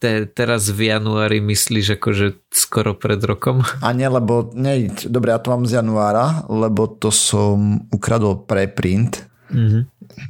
[0.00, 3.60] te, teraz v januári myslíš akože skoro pred rokom?
[3.84, 9.28] A nie, lebo nie, dobre, ja to mám z januára, lebo to som ukradol preprint.
[9.52, 9.82] Mm-hmm.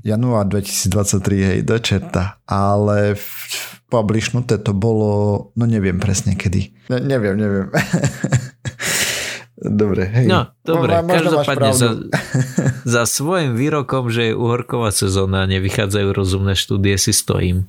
[0.02, 2.42] Január 2023, hej, do čerta.
[2.50, 3.24] Ale v,
[3.86, 5.10] publishnuté to bolo,
[5.54, 6.90] no neviem presne kedy.
[6.90, 7.66] Ne, neviem, neviem.
[9.60, 10.24] Dobre, hej.
[10.24, 11.90] No, dobre, no, každopádne za,
[12.96, 17.68] za svojim výrokom, že je uhorková sezóna, nevychádzajú rozumné štúdie, si stojím.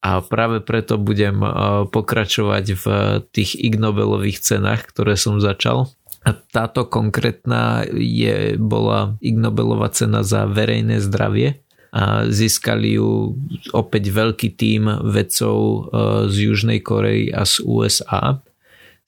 [0.00, 2.84] A práve preto budem uh, pokračovať v
[3.36, 5.92] tých ignobelových cenách, ktoré som začal.
[6.24, 11.64] A táto konkrétna je, bola Ignobelová cena za verejné zdravie
[11.96, 13.36] a získali ju
[13.72, 15.78] opäť veľký tím vedcov uh,
[16.32, 18.40] z Južnej Korei a z USA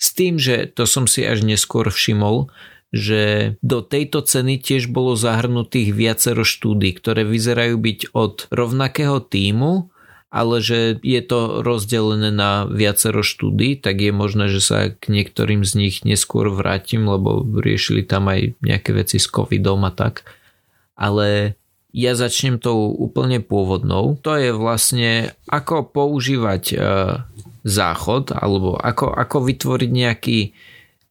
[0.02, 2.50] s tým, že to som si až neskôr všimol,
[2.90, 9.92] že do tejto ceny tiež bolo zahrnutých viacero štúdí, ktoré vyzerajú byť od rovnakého týmu
[10.32, 15.60] ale že je to rozdelené na viacero štúdí, tak je možné, že sa k niektorým
[15.60, 20.24] z nich neskôr vrátim, lebo riešili tam aj nejaké veci s covidom a tak.
[20.96, 21.60] Ale
[21.92, 24.16] ja začnem tou úplne pôvodnou.
[24.24, 26.76] To je vlastne ako používať e,
[27.62, 30.38] záchod alebo ako, ako vytvoriť nejaký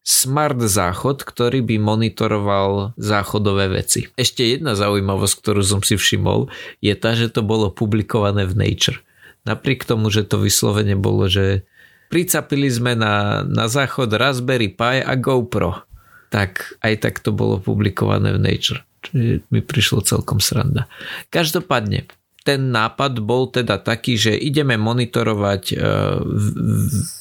[0.02, 4.10] smart záchod, ktorý by monitoroval záchodové veci.
[4.18, 6.50] Ešte jedna zaujímavosť, ktorú som si všimol,
[6.82, 9.00] je tá, že to bolo publikované v Nature.
[9.46, 11.66] Napriek tomu, že to vyslovene bolo, že
[12.10, 15.86] pricapili sme na, na záchod Raspberry Pi a GoPro.
[16.34, 18.82] Tak aj tak to bolo publikované v Nature.
[19.02, 20.86] Čiže mi prišlo celkom sranda.
[21.34, 22.06] Každopádne,
[22.42, 26.20] ten nápad bol teda taký, že ideme monitorovať uh,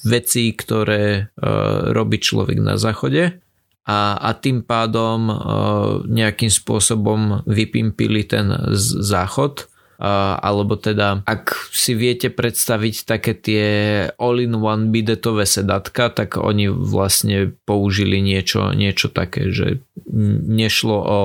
[0.09, 3.38] veci, ktoré uh, robí človek na záchode
[3.85, 5.37] a, a tým pádom uh,
[6.09, 8.50] nejakým spôsobom vypimpili ten
[9.00, 9.68] záchod.
[10.00, 13.64] Alebo teda ak si viete predstaviť také tie
[14.16, 19.85] all-in-one bidetové sedatka, tak oni vlastne použili niečo, niečo také, že
[20.48, 21.20] nešlo o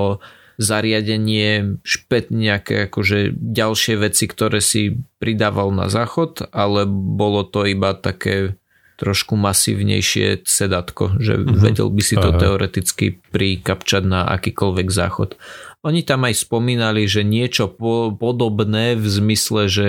[0.56, 7.96] zariadenie, špet nejaké akože ďalšie veci, ktoré si pridával na záchod, ale bolo to iba
[7.96, 8.56] také
[8.96, 11.60] trošku masívnejšie sedatko, že uh-huh.
[11.60, 12.40] vedel by si to Aha.
[12.40, 15.36] teoreticky prikapčať na akýkoľvek záchod.
[15.86, 19.88] Oni tam aj spomínali, že niečo po, podobné v zmysle, že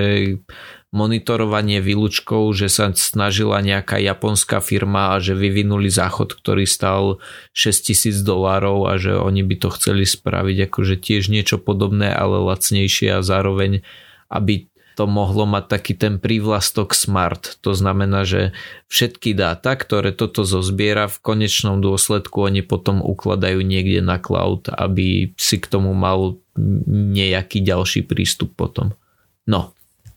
[0.96, 7.20] monitorovanie výlučkov, že sa snažila nejaká japonská firma a že vyvinuli záchod, ktorý stal
[7.52, 13.20] 6000 dolárov a že oni by to chceli spraviť akože tiež niečo podobné, ale lacnejšie
[13.20, 13.84] a zároveň
[14.26, 17.60] aby to mohlo mať taký ten prívlastok smart.
[17.60, 18.56] To znamená, že
[18.88, 25.36] všetky dáta, ktoré toto zozbiera, v konečnom dôsledku oni potom ukladajú niekde na cloud, aby
[25.36, 26.40] si k tomu mal
[26.88, 28.96] nejaký ďalší prístup potom.
[29.44, 29.75] No,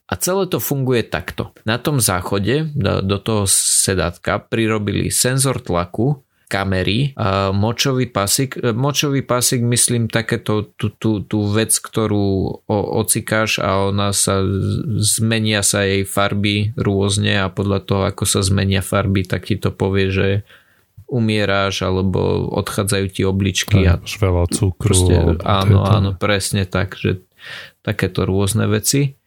[0.10, 1.54] a celé to funguje takto.
[1.70, 2.66] Na tom záchode
[3.06, 7.14] do toho sedátka prirobili senzor tlaku, kamery,
[7.54, 8.58] močový pásik.
[8.58, 14.42] Močový pásik myslím takéto tú, tú, tú vec, ktorú ocikáš a ona sa
[14.98, 19.70] zmenia sa jej farby rôzne a podľa toho, ako sa zmenia farby, tak ti to
[19.70, 20.42] povie, že
[21.06, 23.86] umieráš alebo odchádzajú ti obličky.
[23.86, 24.90] a veľa cukru.
[24.90, 25.14] Proste,
[25.46, 27.22] áno, áno, presne tak, že
[27.86, 29.19] takéto rôzne veci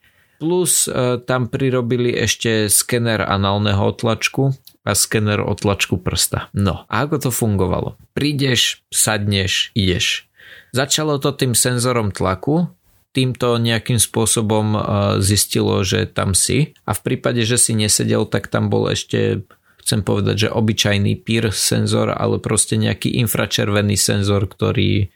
[0.42, 4.50] plus e, tam prirobili ešte skener análneho otlačku
[4.82, 6.50] a skener otlačku prsta.
[6.50, 7.94] No a ako to fungovalo?
[8.10, 10.26] Prídeš, sadneš, ideš.
[10.74, 12.66] Začalo to tým senzorom tlaku,
[13.14, 14.80] týmto nejakým spôsobom e,
[15.22, 19.46] zistilo, že tam si a v prípade, že si nesedel, tak tam bol ešte
[19.78, 25.10] chcem povedať, že obyčajný PIR senzor, ale proste nejaký infračervený senzor, ktorý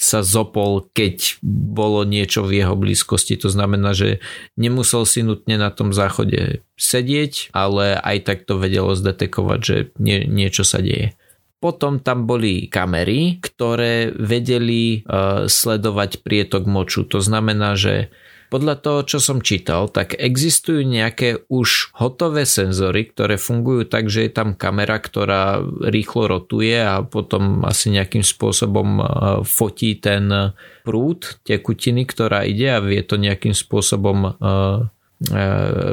[0.00, 3.36] sa zopol, keď bolo niečo v jeho blízkosti.
[3.44, 4.24] To znamená, že
[4.56, 10.24] nemusel si nutne na tom záchode sedieť, ale aj tak to vedelo zdetekovať, že nie,
[10.24, 11.12] niečo sa deje.
[11.60, 17.04] Potom tam boli kamery, ktoré vedeli uh, sledovať prietok moču.
[17.04, 18.08] To znamená, že
[18.50, 24.26] podľa toho, čo som čítal, tak existujú nejaké už hotové senzory, ktoré fungujú tak, že
[24.26, 29.02] je tam kamera, ktorá rýchlo rotuje a potom asi nejakým spôsobom e,
[29.46, 34.34] fotí ten prúd tekutiny, ktorá ide a vie to nejakým spôsobom e, e,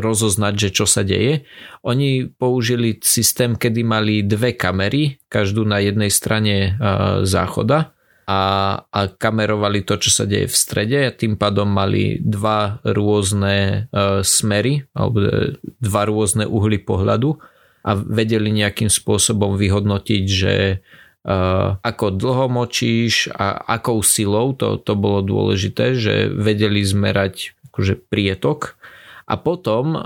[0.02, 1.46] rozoznať, že čo sa deje.
[1.86, 6.74] Oni použili systém, kedy mali dve kamery, každú na jednej strane
[7.22, 7.97] záchoda
[8.28, 8.42] a,
[8.84, 10.98] a kamerovali to, čo sa deje v strede.
[11.08, 17.40] A tým pádom mali dva rôzne uh, smery alebo e, dva rôzne uhly pohľadu
[17.88, 25.00] a vedeli nejakým spôsobom vyhodnotiť, že uh, ako dlho močíš a akou silou, to, to
[25.00, 28.76] bolo dôležité, že vedeli zmerať akože prietok.
[29.28, 30.00] A potom,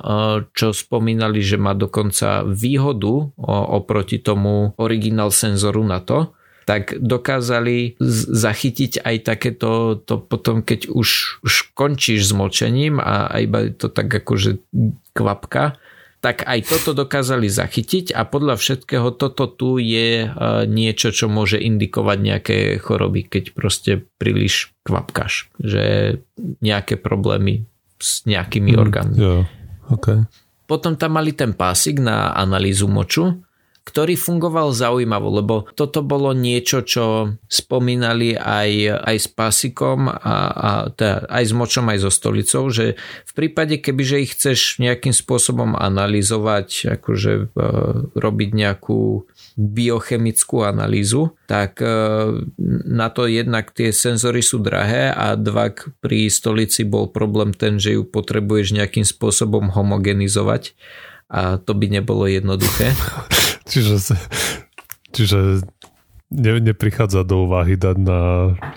[0.58, 3.30] čo spomínali, že má dokonca výhodu
[3.70, 6.34] oproti tomu originál senzoru na to,
[6.66, 7.98] tak dokázali
[8.30, 13.90] zachytiť aj takéto, to potom keď už, už končíš s močením a, a iba to
[13.90, 14.62] tak akože
[15.18, 15.82] kvapka,
[16.22, 20.30] tak aj toto dokázali zachytiť a podľa všetkého toto tu je
[20.70, 26.18] niečo, čo môže indikovať nejaké choroby, keď proste príliš kvapkáš, že
[26.62, 27.66] nejaké problémy
[27.98, 29.18] s nejakými mm, orgánmi.
[29.18, 29.50] Yeah,
[29.90, 30.30] okay.
[30.70, 33.42] Potom tam mali ten pásik na analýzu moču
[33.82, 40.70] ktorý fungoval zaujímavo, lebo toto bolo niečo, čo spomínali aj, aj s pasikom a, a
[40.94, 42.86] teda aj s močom, aj so stolicou, že
[43.26, 47.44] v prípade, kebyže ich chceš nejakým spôsobom analyzovať, akože e,
[48.14, 49.26] robiť nejakú
[49.58, 51.90] biochemickú analýzu, tak e,
[52.86, 57.98] na to jednak tie senzory sú drahé a dva pri stolici bol problém ten, že
[57.98, 60.78] ju potrebuješ nejakým spôsobom homogenizovať
[61.32, 62.92] a to by nebolo jednoduché.
[63.68, 64.18] čiže,
[65.12, 65.62] čiže
[66.32, 68.20] ne, neprichádza do úvahy dať na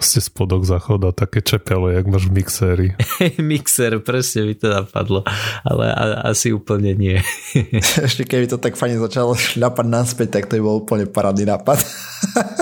[0.03, 2.89] ste spodok záchoda také čepele, jak máš v mixéri.
[3.39, 5.23] Mixer, presne mi to napadlo,
[5.63, 7.17] ale a, asi úplne nie.
[8.07, 11.79] Ešte keby to tak fajne začalo šľapať naspäť, tak to by bol úplne parádny nápad.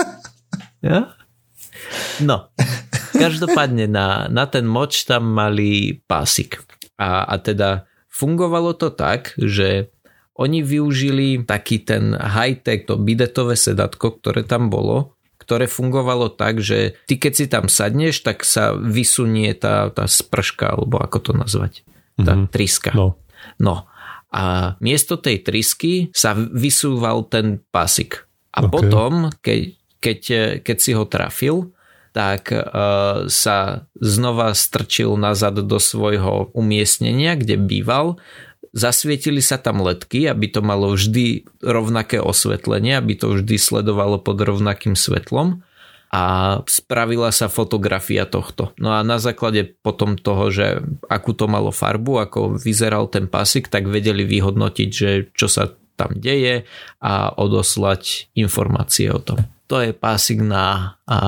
[0.87, 1.17] ja?
[2.21, 2.53] No,
[3.17, 6.61] každopádne na, na ten moč tam mali pásik.
[7.01, 9.89] A, a teda fungovalo to tak, že
[10.33, 16.97] oni využili taký ten high-tech, to bidetové sedatko, ktoré tam bolo, ktoré fungovalo tak, že
[17.05, 21.73] ty keď si tam sadneš, tak sa vysunie tá, tá sprška, alebo ako to nazvať,
[22.17, 22.49] tá mm-hmm.
[22.49, 22.91] triska.
[22.95, 23.19] No.
[23.59, 23.85] no.
[24.33, 28.25] A miesto tej trisky sa vysúval ten pásik.
[28.49, 28.71] A okay.
[28.73, 29.61] potom, keď,
[30.01, 30.19] keď,
[30.65, 31.69] keď si ho trafil,
[32.13, 38.21] tak uh, sa znova strčil nazad do svojho umiestnenia, kde býval.
[38.73, 44.41] Zasvietili sa tam ledky, aby to malo vždy rovnaké osvetlenie, aby to vždy sledovalo pod
[44.41, 45.61] rovnakým svetlom
[46.13, 46.23] a
[46.69, 48.73] spravila sa fotografia tohto.
[48.77, 53.69] No a na základe potom toho, že akú to malo farbu, ako vyzeral ten pasik,
[53.69, 55.73] tak vedeli vyhodnotiť, že čo sa
[56.03, 56.67] tam deje
[56.99, 59.39] a odoslať informácie o tom
[59.73, 61.19] to je pásik na, a,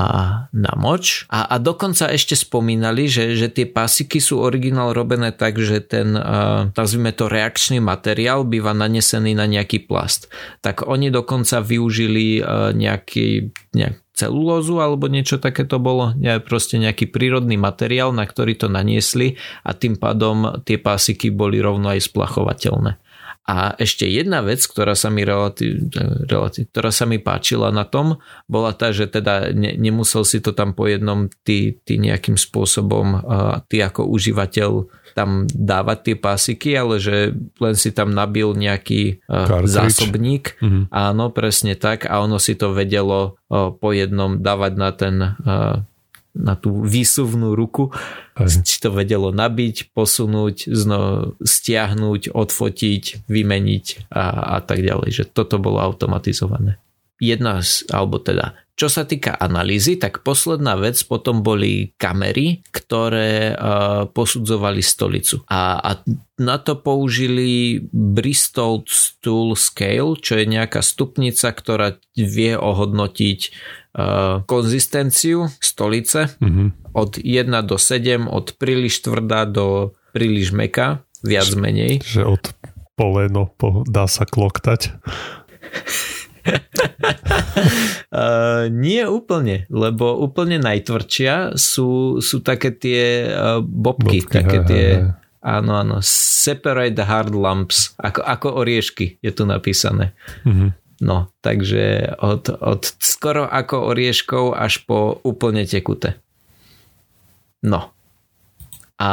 [0.54, 1.26] na moč.
[1.34, 6.14] A, a dokonca ešte spomínali, že, že tie pásiky sú originál robené tak, že ten,
[6.78, 10.30] nazvime to reakčný materiál býva nanesený na nejaký plast.
[10.62, 12.44] Tak oni dokonca využili
[12.76, 18.56] nejaký, nejak celulózu alebo niečo také to bolo, nie, proste nejaký prírodný materiál, na ktorý
[18.56, 23.02] to naniesli a tým pádom tie pásiky boli rovno aj splachovateľné.
[23.46, 25.94] A ešte jedna vec, ktorá sa mi, relatív,
[26.26, 28.18] relatív, ktorá sa mi páčila na tom,
[28.50, 33.22] bola tá, že teda ne, nemusel si to tam po jednom ty, ty nejakým spôsobom,
[33.22, 39.24] uh, ty ako užívateľ tam dávať tie pásiky, ale že len si tam nabil nejaký
[39.30, 40.58] uh, zásobník.
[40.58, 40.84] Mm-hmm.
[40.90, 42.10] Áno, presne tak.
[42.10, 45.86] A ono si to vedelo uh, po jednom dávať na ten uh,
[46.36, 47.96] na tú výsuvnú ruku,
[48.36, 48.46] Aj.
[48.46, 55.58] či to vedelo nabiť, posunúť, zno, stiahnuť, odfotiť, vymeniť a, a tak ďalej, že toto
[55.58, 56.78] bolo automatizované.
[57.16, 63.56] Jedna z, alebo teda čo sa týka analýzy, tak posledná vec potom boli kamery, ktoré
[63.56, 65.48] uh, posudzovali stolicu.
[65.48, 65.92] A, a
[66.44, 73.40] na to použili Bristol Stool Scale, čo je nejaká stupnica, ktorá vie ohodnotiť
[74.44, 76.68] konzistenciu stolice mm-hmm.
[76.92, 82.04] od 1 do 7, od príliš tvrdá do príliš meka, viac menej.
[82.04, 82.44] Že od
[83.00, 84.96] poleno po, dá sa kloktať.
[88.12, 94.68] uh, nie úplne, lebo úplne najtvrdšia sú, sú také tie uh, bobky, bobky také hej,
[94.68, 94.86] tie...
[95.00, 95.24] Hej.
[95.46, 96.02] Áno, áno.
[96.02, 97.94] Separate hard lumps.
[98.02, 100.18] Ako, ako oriešky je tu napísané.
[100.42, 100.85] Mm-hmm.
[101.04, 106.16] No, takže od, od skoro ako orieškov až po úplne tekuté.
[107.60, 107.92] No.
[108.96, 109.12] A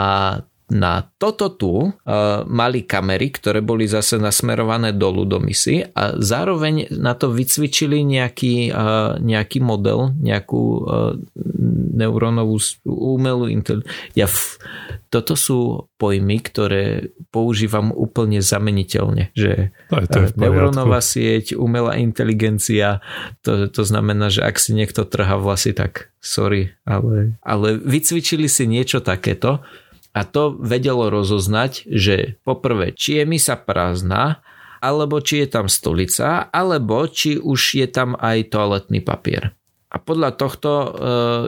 [0.73, 1.93] na toto tu uh,
[2.49, 8.73] mali kamery, ktoré boli zase nasmerované dolu do misy a zároveň na to vycvičili nejaký,
[8.73, 11.13] uh, nejaký model, nejakú uh,
[11.93, 12.57] neurónovú
[12.89, 14.17] umelú inteligenciu.
[14.17, 14.57] Ja f-
[15.13, 19.77] toto sú pojmy, ktoré používam úplne zameniteľne, že
[20.41, 23.05] neurónová sieť, umelá inteligencia,
[23.45, 28.65] to, to znamená, že ak si niekto trhá vlasy, tak sorry, ale, ale vycvičili si
[28.65, 29.61] niečo takéto,
[30.13, 34.45] a to vedelo rozoznať, že poprvé, či je misa prázdna,
[34.83, 39.57] alebo či je tam stolica, alebo či už je tam aj toaletný papier.
[39.93, 40.89] A podľa tohto e,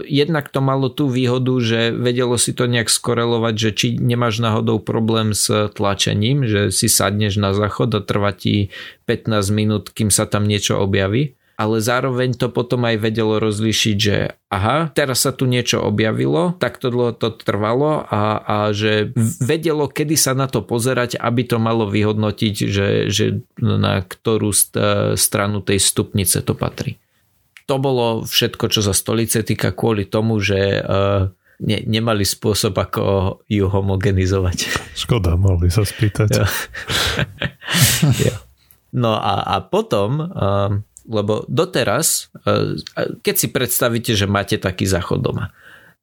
[0.05, 4.85] jednak to malo tú výhodu, že vedelo si to nejak skorelovať, že či nemáš náhodou
[4.85, 8.69] problém s tlačením, že si sadneš na záchod a trvá ti
[9.09, 14.35] 15 minút, kým sa tam niečo objaví ale zároveň to potom aj vedelo rozlíšiť, že
[14.51, 19.87] aha, teraz sa tu niečo objavilo, tak to dlho to trvalo a, a že vedelo,
[19.87, 24.51] kedy sa na to pozerať, aby to malo vyhodnotiť, že, že na ktorú
[25.15, 26.99] stranu tej stupnice to patrí.
[27.71, 31.33] To bolo všetko, čo sa stolice týka kvôli tomu, že uh,
[31.65, 33.03] ne, nemali spôsob, ako
[33.49, 34.59] ju homogenizovať.
[34.93, 36.29] Škoda, mohli sa spýtať.
[38.05, 38.31] Jo.
[38.31, 38.37] jo.
[38.95, 40.23] No a, a potom,
[41.05, 42.33] lebo doteraz,
[43.21, 45.53] keď si predstavíte, že máte taký záchod doma,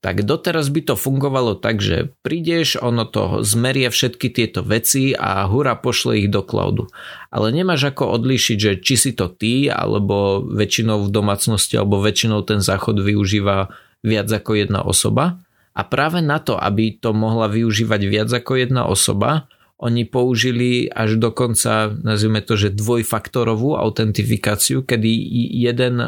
[0.02, 5.46] tak doteraz by to fungovalo tak, že prídeš, ono to zmerie všetky tieto veci a
[5.46, 6.90] hura pošle ich do cloudu.
[7.30, 12.42] Ale nemáš ako odlíšiť, že či si to ty, alebo väčšinou v domácnosti, alebo väčšinou
[12.42, 13.70] ten záchod využíva
[14.02, 15.38] viac ako jedna osoba.
[15.78, 19.46] A práve na to, aby to mohla využívať viac ako jedna osoba,
[19.82, 25.10] oni použili až dokonca, nazvime to, že dvojfaktorovú autentifikáciu, kedy
[25.58, 26.08] jeden eh,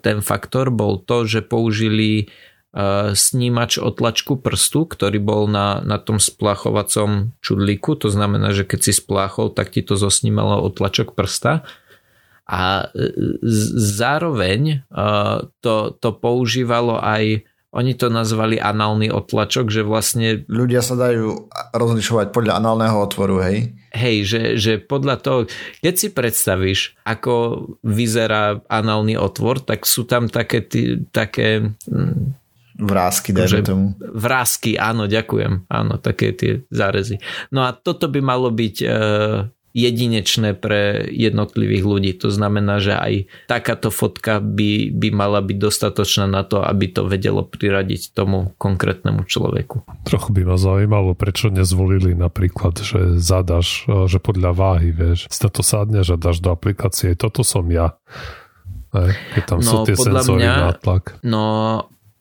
[0.00, 2.32] ten faktor bol to, že použili
[2.70, 8.80] E, snímač otlačku prstu, ktorý bol na, na tom spláchovacom čudlíku, to znamená, že keď
[8.86, 11.66] si spláchol, tak ti to zosnímalo otlačok prsta.
[12.46, 13.10] A e,
[13.74, 14.76] zároveň e,
[15.58, 20.42] to, to používalo aj oni to nazvali análny otlačok, že vlastne...
[20.50, 23.70] Ľudia sa dajú rozlišovať podľa análneho otvoru, hej?
[23.94, 25.38] Hej, že, že podľa toho,
[25.78, 30.66] keď si predstavíš, ako vyzerá análny otvor, tak sú tam také,
[31.14, 32.40] také hm,
[32.80, 33.86] Vrázky, dajme tomu.
[34.00, 35.68] Vrázky, áno, ďakujem.
[35.68, 37.20] Áno, také tie zárezy.
[37.52, 38.88] No a toto by malo byť e,
[39.70, 42.12] jedinečné pre jednotlivých ľudí.
[42.22, 43.14] To znamená, že aj
[43.46, 49.22] takáto fotka by, by mala byť dostatočná na to, aby to vedelo priradiť tomu konkrétnemu
[49.22, 49.86] človeku.
[50.06, 55.38] Trochu by ma zaujímalo, prečo nezvolili napríklad, že zadaš, e, že podľa váhy, vieš, si
[55.46, 57.94] to sadneš a dáš do aplikácie, toto som ja.
[59.34, 61.04] keď tam no, sú tie senzory mňa, na tlak.
[61.22, 61.44] No,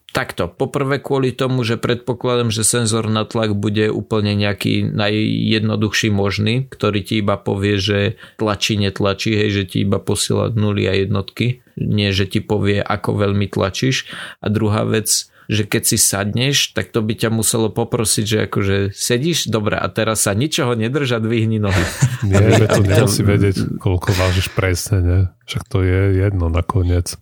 [0.10, 6.66] Takto, poprvé kvôli tomu, že predpokladám, že senzor na tlak bude úplne nejaký najjednoduchší možný,
[6.66, 8.00] ktorý ti iba povie, že
[8.42, 13.22] tlačí, netlačí, hej, že ti iba posiela nuly a jednotky, nie že ti povie, ako
[13.22, 14.10] veľmi tlačíš.
[14.42, 18.76] A druhá vec, že keď si sadneš, tak to by ťa muselo poprosiť, že akože
[18.98, 21.86] sedíš, dobre, a teraz sa ničoho nedrža, dvihni nohy.
[22.30, 25.20] Nie, že to nemusí vedieť, koľko vážiš presne, ne?
[25.46, 27.14] Však to je jedno nakoniec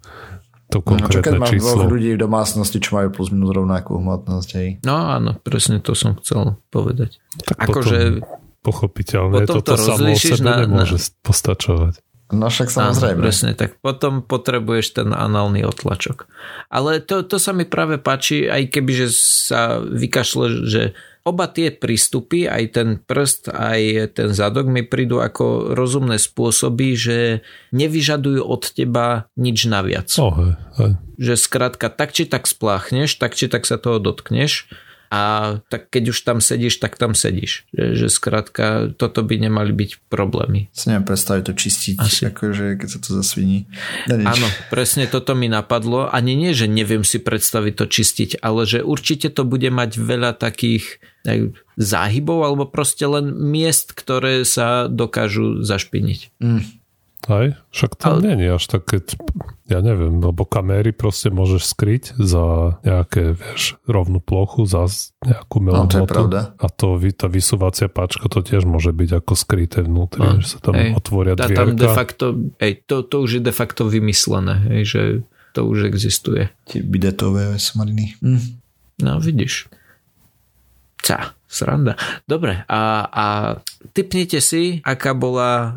[0.68, 1.68] to konkrétne no, čo keď máš číslo.
[1.80, 4.50] dvoch ľudí v domácnosti, čo majú plus minus rovnakú hmotnosť.
[4.60, 4.70] Hej.
[4.84, 7.24] No áno, presne to som chcel povedať.
[7.48, 8.20] Tak akože
[8.68, 11.08] pochopiteľne, toto to samo o sebe na, nemôže na...
[11.24, 12.04] postačovať.
[12.28, 13.24] No však samozrejme.
[13.24, 16.28] Áno, presne, tak potom potrebuješ ten análny otlačok.
[16.68, 19.08] Ale to, to sa mi práve páči, aj keby že
[19.48, 20.92] sa vykašle, že
[21.28, 27.44] Oba tie prístupy, aj ten prst, aj ten zadok mi prídu ako rozumné spôsoby, že
[27.76, 30.08] nevyžadujú od teba nič naviac.
[30.16, 30.92] Oh, hej, hej.
[31.20, 34.72] Že skrátka tak či tak spláchneš, tak či tak sa toho dotkneš
[35.08, 37.64] a tak keď už tam sedíš, tak tam sedíš.
[37.72, 40.68] Že, že skrátka, toto by nemali byť problémy.
[40.76, 42.28] Si neviem predstaviť to čistiť, Asi.
[42.28, 43.68] akože keď sa to zasviní.
[44.12, 46.12] Áno, presne toto mi napadlo.
[46.12, 50.36] Ani nie, že neviem si predstaviť to čistiť, ale že určite to bude mať veľa
[50.36, 51.00] takých
[51.78, 56.20] záhybov alebo proste len miest, ktoré sa dokážu zašpiniť.
[56.40, 56.64] Mm.
[57.28, 58.20] Aj, však to Ale...
[58.24, 59.20] nie je až tak, keď,
[59.68, 64.88] ja neviem, lebo kamery proste môžeš skryť za nejaké, vieš, rovnú plochu, za
[65.28, 65.92] nejakú melodmotu.
[65.92, 66.40] No, to je pravda.
[66.56, 70.60] A to, tá vysúvacia páčka to tiež môže byť ako skryté vnútri, no, že sa
[70.64, 71.60] tam hej, otvoria dvierka.
[71.60, 72.26] Tam de facto,
[72.64, 75.02] hej, to, to už je de facto vymyslené, hej, že
[75.52, 76.48] to už existuje.
[76.64, 78.16] Tie bidetové smariny.
[78.24, 78.42] Hm.
[79.04, 79.68] No, vidíš.
[81.04, 81.37] Ca.
[81.48, 81.96] Sranda.
[82.28, 83.26] Dobre, a, a
[83.96, 85.70] typnite si, aká bola e,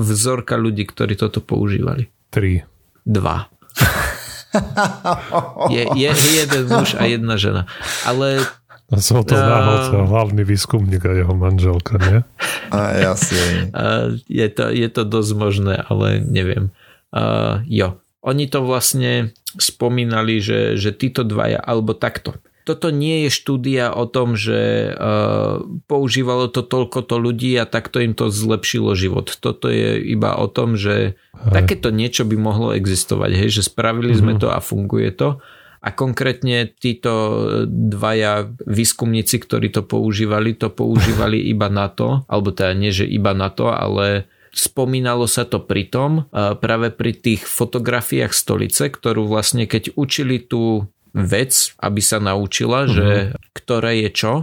[0.00, 2.08] vzorka ľudí, ktorí toto používali.
[2.32, 2.64] Tri.
[3.04, 3.46] Dva.
[5.74, 7.68] je, je jeden muž a jedna žena.
[8.08, 8.40] Ale
[8.86, 12.22] a som to uh, hlavný výskumník a jeho manželka, nie?
[12.70, 13.74] A jasne.
[13.74, 16.70] Uh, je, to, je to dosť možné, ale neviem.
[17.10, 17.98] Uh, jo.
[18.22, 24.10] Oni to vlastne spomínali, že, že títo dvaja, alebo takto toto nie je štúdia o
[24.10, 29.30] tom, že uh, používalo to toľko to ľudí a takto im to zlepšilo život.
[29.38, 31.52] Toto je iba o tom, že Hej.
[31.54, 34.26] takéto niečo by mohlo existovať, hej, že spravili mm-hmm.
[34.26, 34.40] sme mhm.
[34.42, 35.38] to a funguje to.
[35.86, 42.74] A konkrétne títo dvaja výskumníci, ktorí to používali, to používali iba na to, alebo teda
[42.74, 48.32] nie, že iba na to, ale spomínalo sa to pri tom, práve pri tých fotografiách
[48.32, 52.92] stolice, ktorú vlastne keď učili tú vec, aby sa naučila, uh-huh.
[52.92, 53.08] že
[53.56, 54.34] ktoré je čo,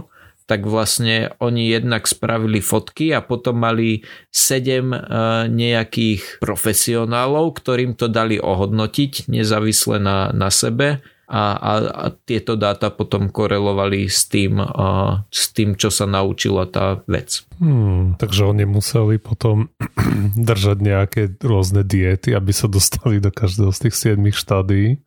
[0.44, 5.00] tak vlastne oni jednak spravili fotky a potom mali sedem e,
[5.48, 12.92] nejakých profesionálov, ktorým to dali ohodnotiť nezávisle na, na sebe a, a, a tieto dáta
[12.92, 17.48] potom korelovali s tým, a, s tým, čo sa naučila tá vec.
[17.56, 19.72] Hmm, takže oni museli potom
[20.48, 25.00] držať nejaké rôzne diety, aby sa dostali do každého z tých 7 štádií.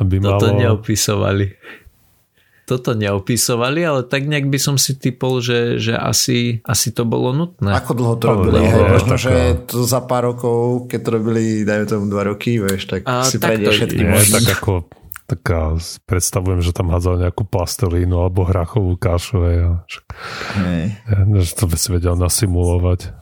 [0.00, 0.40] Aby malo...
[0.40, 1.46] Toto neopisovali.
[2.64, 7.34] toto neopisovali, ale tak nejak by som si typol, že, že asi, asi to bolo
[7.34, 7.74] nutné.
[7.76, 8.62] Ako dlho to robili?
[8.62, 12.86] Hej, možno, že to za pár rokov, keď to robili, dajme tomu dva roky, vieš,
[12.86, 14.99] tak a, si prejde všetky Tak ako
[15.36, 15.78] taká,
[16.10, 19.38] predstavujem, že tam hádzal nejakú plastelínu alebo hrachovú kašu.
[19.46, 19.58] Hej,
[20.58, 20.84] hej.
[21.06, 23.14] Ja, že to by si vedel nasimulovať.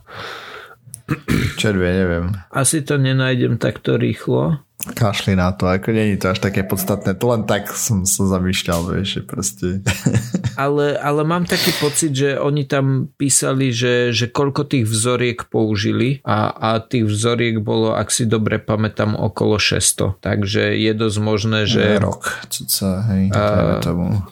[1.57, 2.37] Červie, neviem.
[2.53, 4.61] Asi to nenájdem takto rýchlo.
[4.79, 7.19] Kašli na to, ako není to až také podstatné.
[7.19, 9.83] To len tak som sa zamýšľal, vieš, proste.
[10.59, 16.19] Ale, ale mám taký pocit, že oni tam písali, že, že koľko tých vzoriek použili
[16.27, 20.19] a, a tých vzoriek bolo, ak si dobre pamätám, okolo 600.
[20.19, 22.03] Takže je dosť možné, že...
[22.03, 24.27] Rok, sa, hej, a, tomu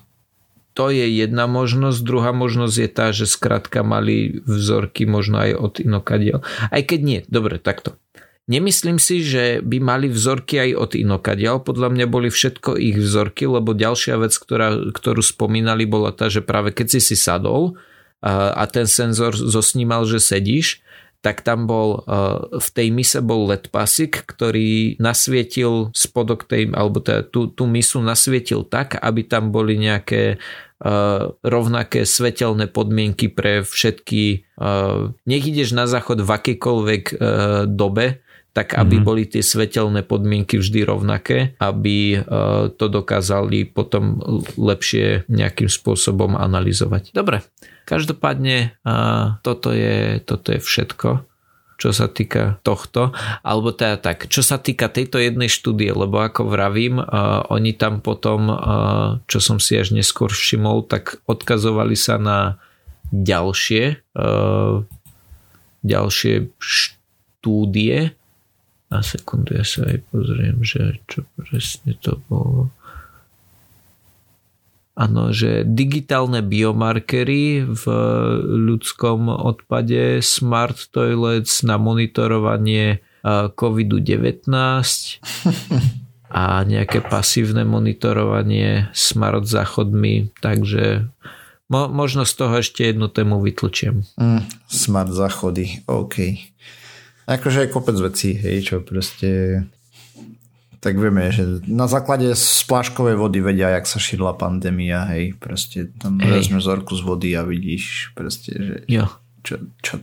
[0.77, 2.05] to je jedna možnosť.
[2.05, 6.45] Druhá možnosť je tá, že skrátka mali vzorky možno aj od inokadiel.
[6.69, 7.97] Aj keď nie, dobre, takto.
[8.47, 11.59] Nemyslím si, že by mali vzorky aj od inokadiel.
[11.67, 16.47] Podľa mňa boli všetko ich vzorky, lebo ďalšia vec, ktorá, ktorú spomínali, bola tá, že
[16.47, 17.75] práve keď si si sadol
[18.23, 20.79] a, ten senzor zosnímal, že sedíš,
[21.27, 22.07] tak tam bol
[22.55, 27.99] v tej mise bol LED pasik, ktorý nasvietil spodok tej, alebo teda tú, tú misu
[27.99, 30.39] nasvietil tak, aby tam boli nejaké
[31.43, 34.47] rovnaké svetelné podmienky pre všetky,
[35.27, 37.05] nech ideš na záchod v akýkoľvek
[37.75, 38.23] dobe,
[38.57, 39.05] tak aby mm-hmm.
[39.05, 42.25] boli tie svetelné podmienky vždy rovnaké, aby
[42.81, 44.17] to dokázali potom
[44.57, 47.13] lepšie nejakým spôsobom analyzovať.
[47.13, 47.45] Dobre,
[47.85, 48.81] každopádne
[49.45, 51.29] toto je, toto je všetko
[51.77, 53.13] čo sa týka tohto,
[53.45, 58.01] alebo teda tak, čo sa týka tejto jednej štúdie, lebo ako vravím, uh, oni tam
[58.01, 62.57] potom, uh, čo som si až neskôr všimol, tak odkazovali sa na
[63.13, 64.89] ďalšie uh,
[65.87, 68.17] ďalšie štúdie.
[68.87, 72.71] Na sekundu ja sa aj pozriem, že čo presne to bolo.
[74.97, 77.85] Áno, že digitálne biomarkery v
[78.41, 84.49] ľudskom odpade, smart toilets na monitorovanie COVID-19
[86.33, 91.13] a nejaké pasívne monitorovanie smart záchodmi, takže
[91.69, 94.01] mo- možno z toho ešte jednu tému vytlčiem.
[94.17, 96.41] Mm, smart záchody, OK.
[97.27, 99.63] Akože aj kopec vecí, hej, čo proste
[100.79, 106.23] tak vieme, že na základe spláškovej vody vedia, jak sa šírila pandémia, hej, proste tam
[106.23, 106.31] hej.
[106.31, 109.11] vezmeš vzorku z vody a vidíš proste, že jo.
[109.43, 109.99] Čo, čo,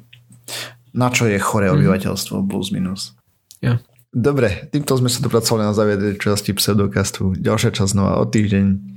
[0.92, 1.80] na čo je choré mm.
[1.80, 3.16] obyvateľstvo plus minus.
[3.64, 3.80] Jo.
[4.14, 7.34] Dobre, týmto sme sa dopracovali na záver časti pseudokastu.
[7.34, 8.93] Ďalšia časť znova o týždeň.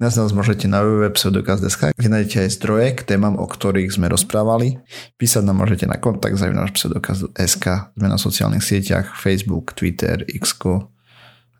[0.00, 4.80] Nás nás môžete na www.pseudokaz.sk, kde nájdete aj zdroje k témam, o ktorých sme rozprávali.
[5.20, 7.92] Písať nám môžete na kontakt náš pseudokaz.sk.
[7.92, 10.88] Sme na sociálnych sieťach Facebook, Twitter, Xko,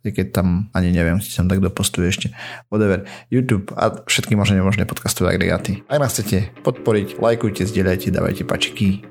[0.09, 2.33] keď tam ani neviem, či tam takto postuje ešte.
[2.73, 3.05] Whatever.
[3.29, 5.85] YouTube a všetky možné nemožné podcastové agregáty.
[5.93, 9.05] Ak nás chcete podporiť, lajkujte, zdieľajte, dávajte pačiky.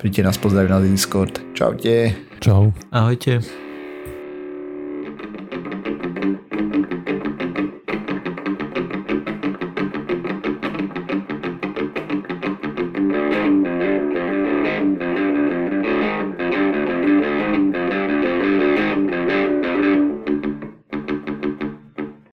[0.00, 1.36] Príďte nás pozdraviť na Discord.
[1.52, 2.16] Čaute.
[2.40, 2.72] Čau.
[2.88, 3.63] Ahojte.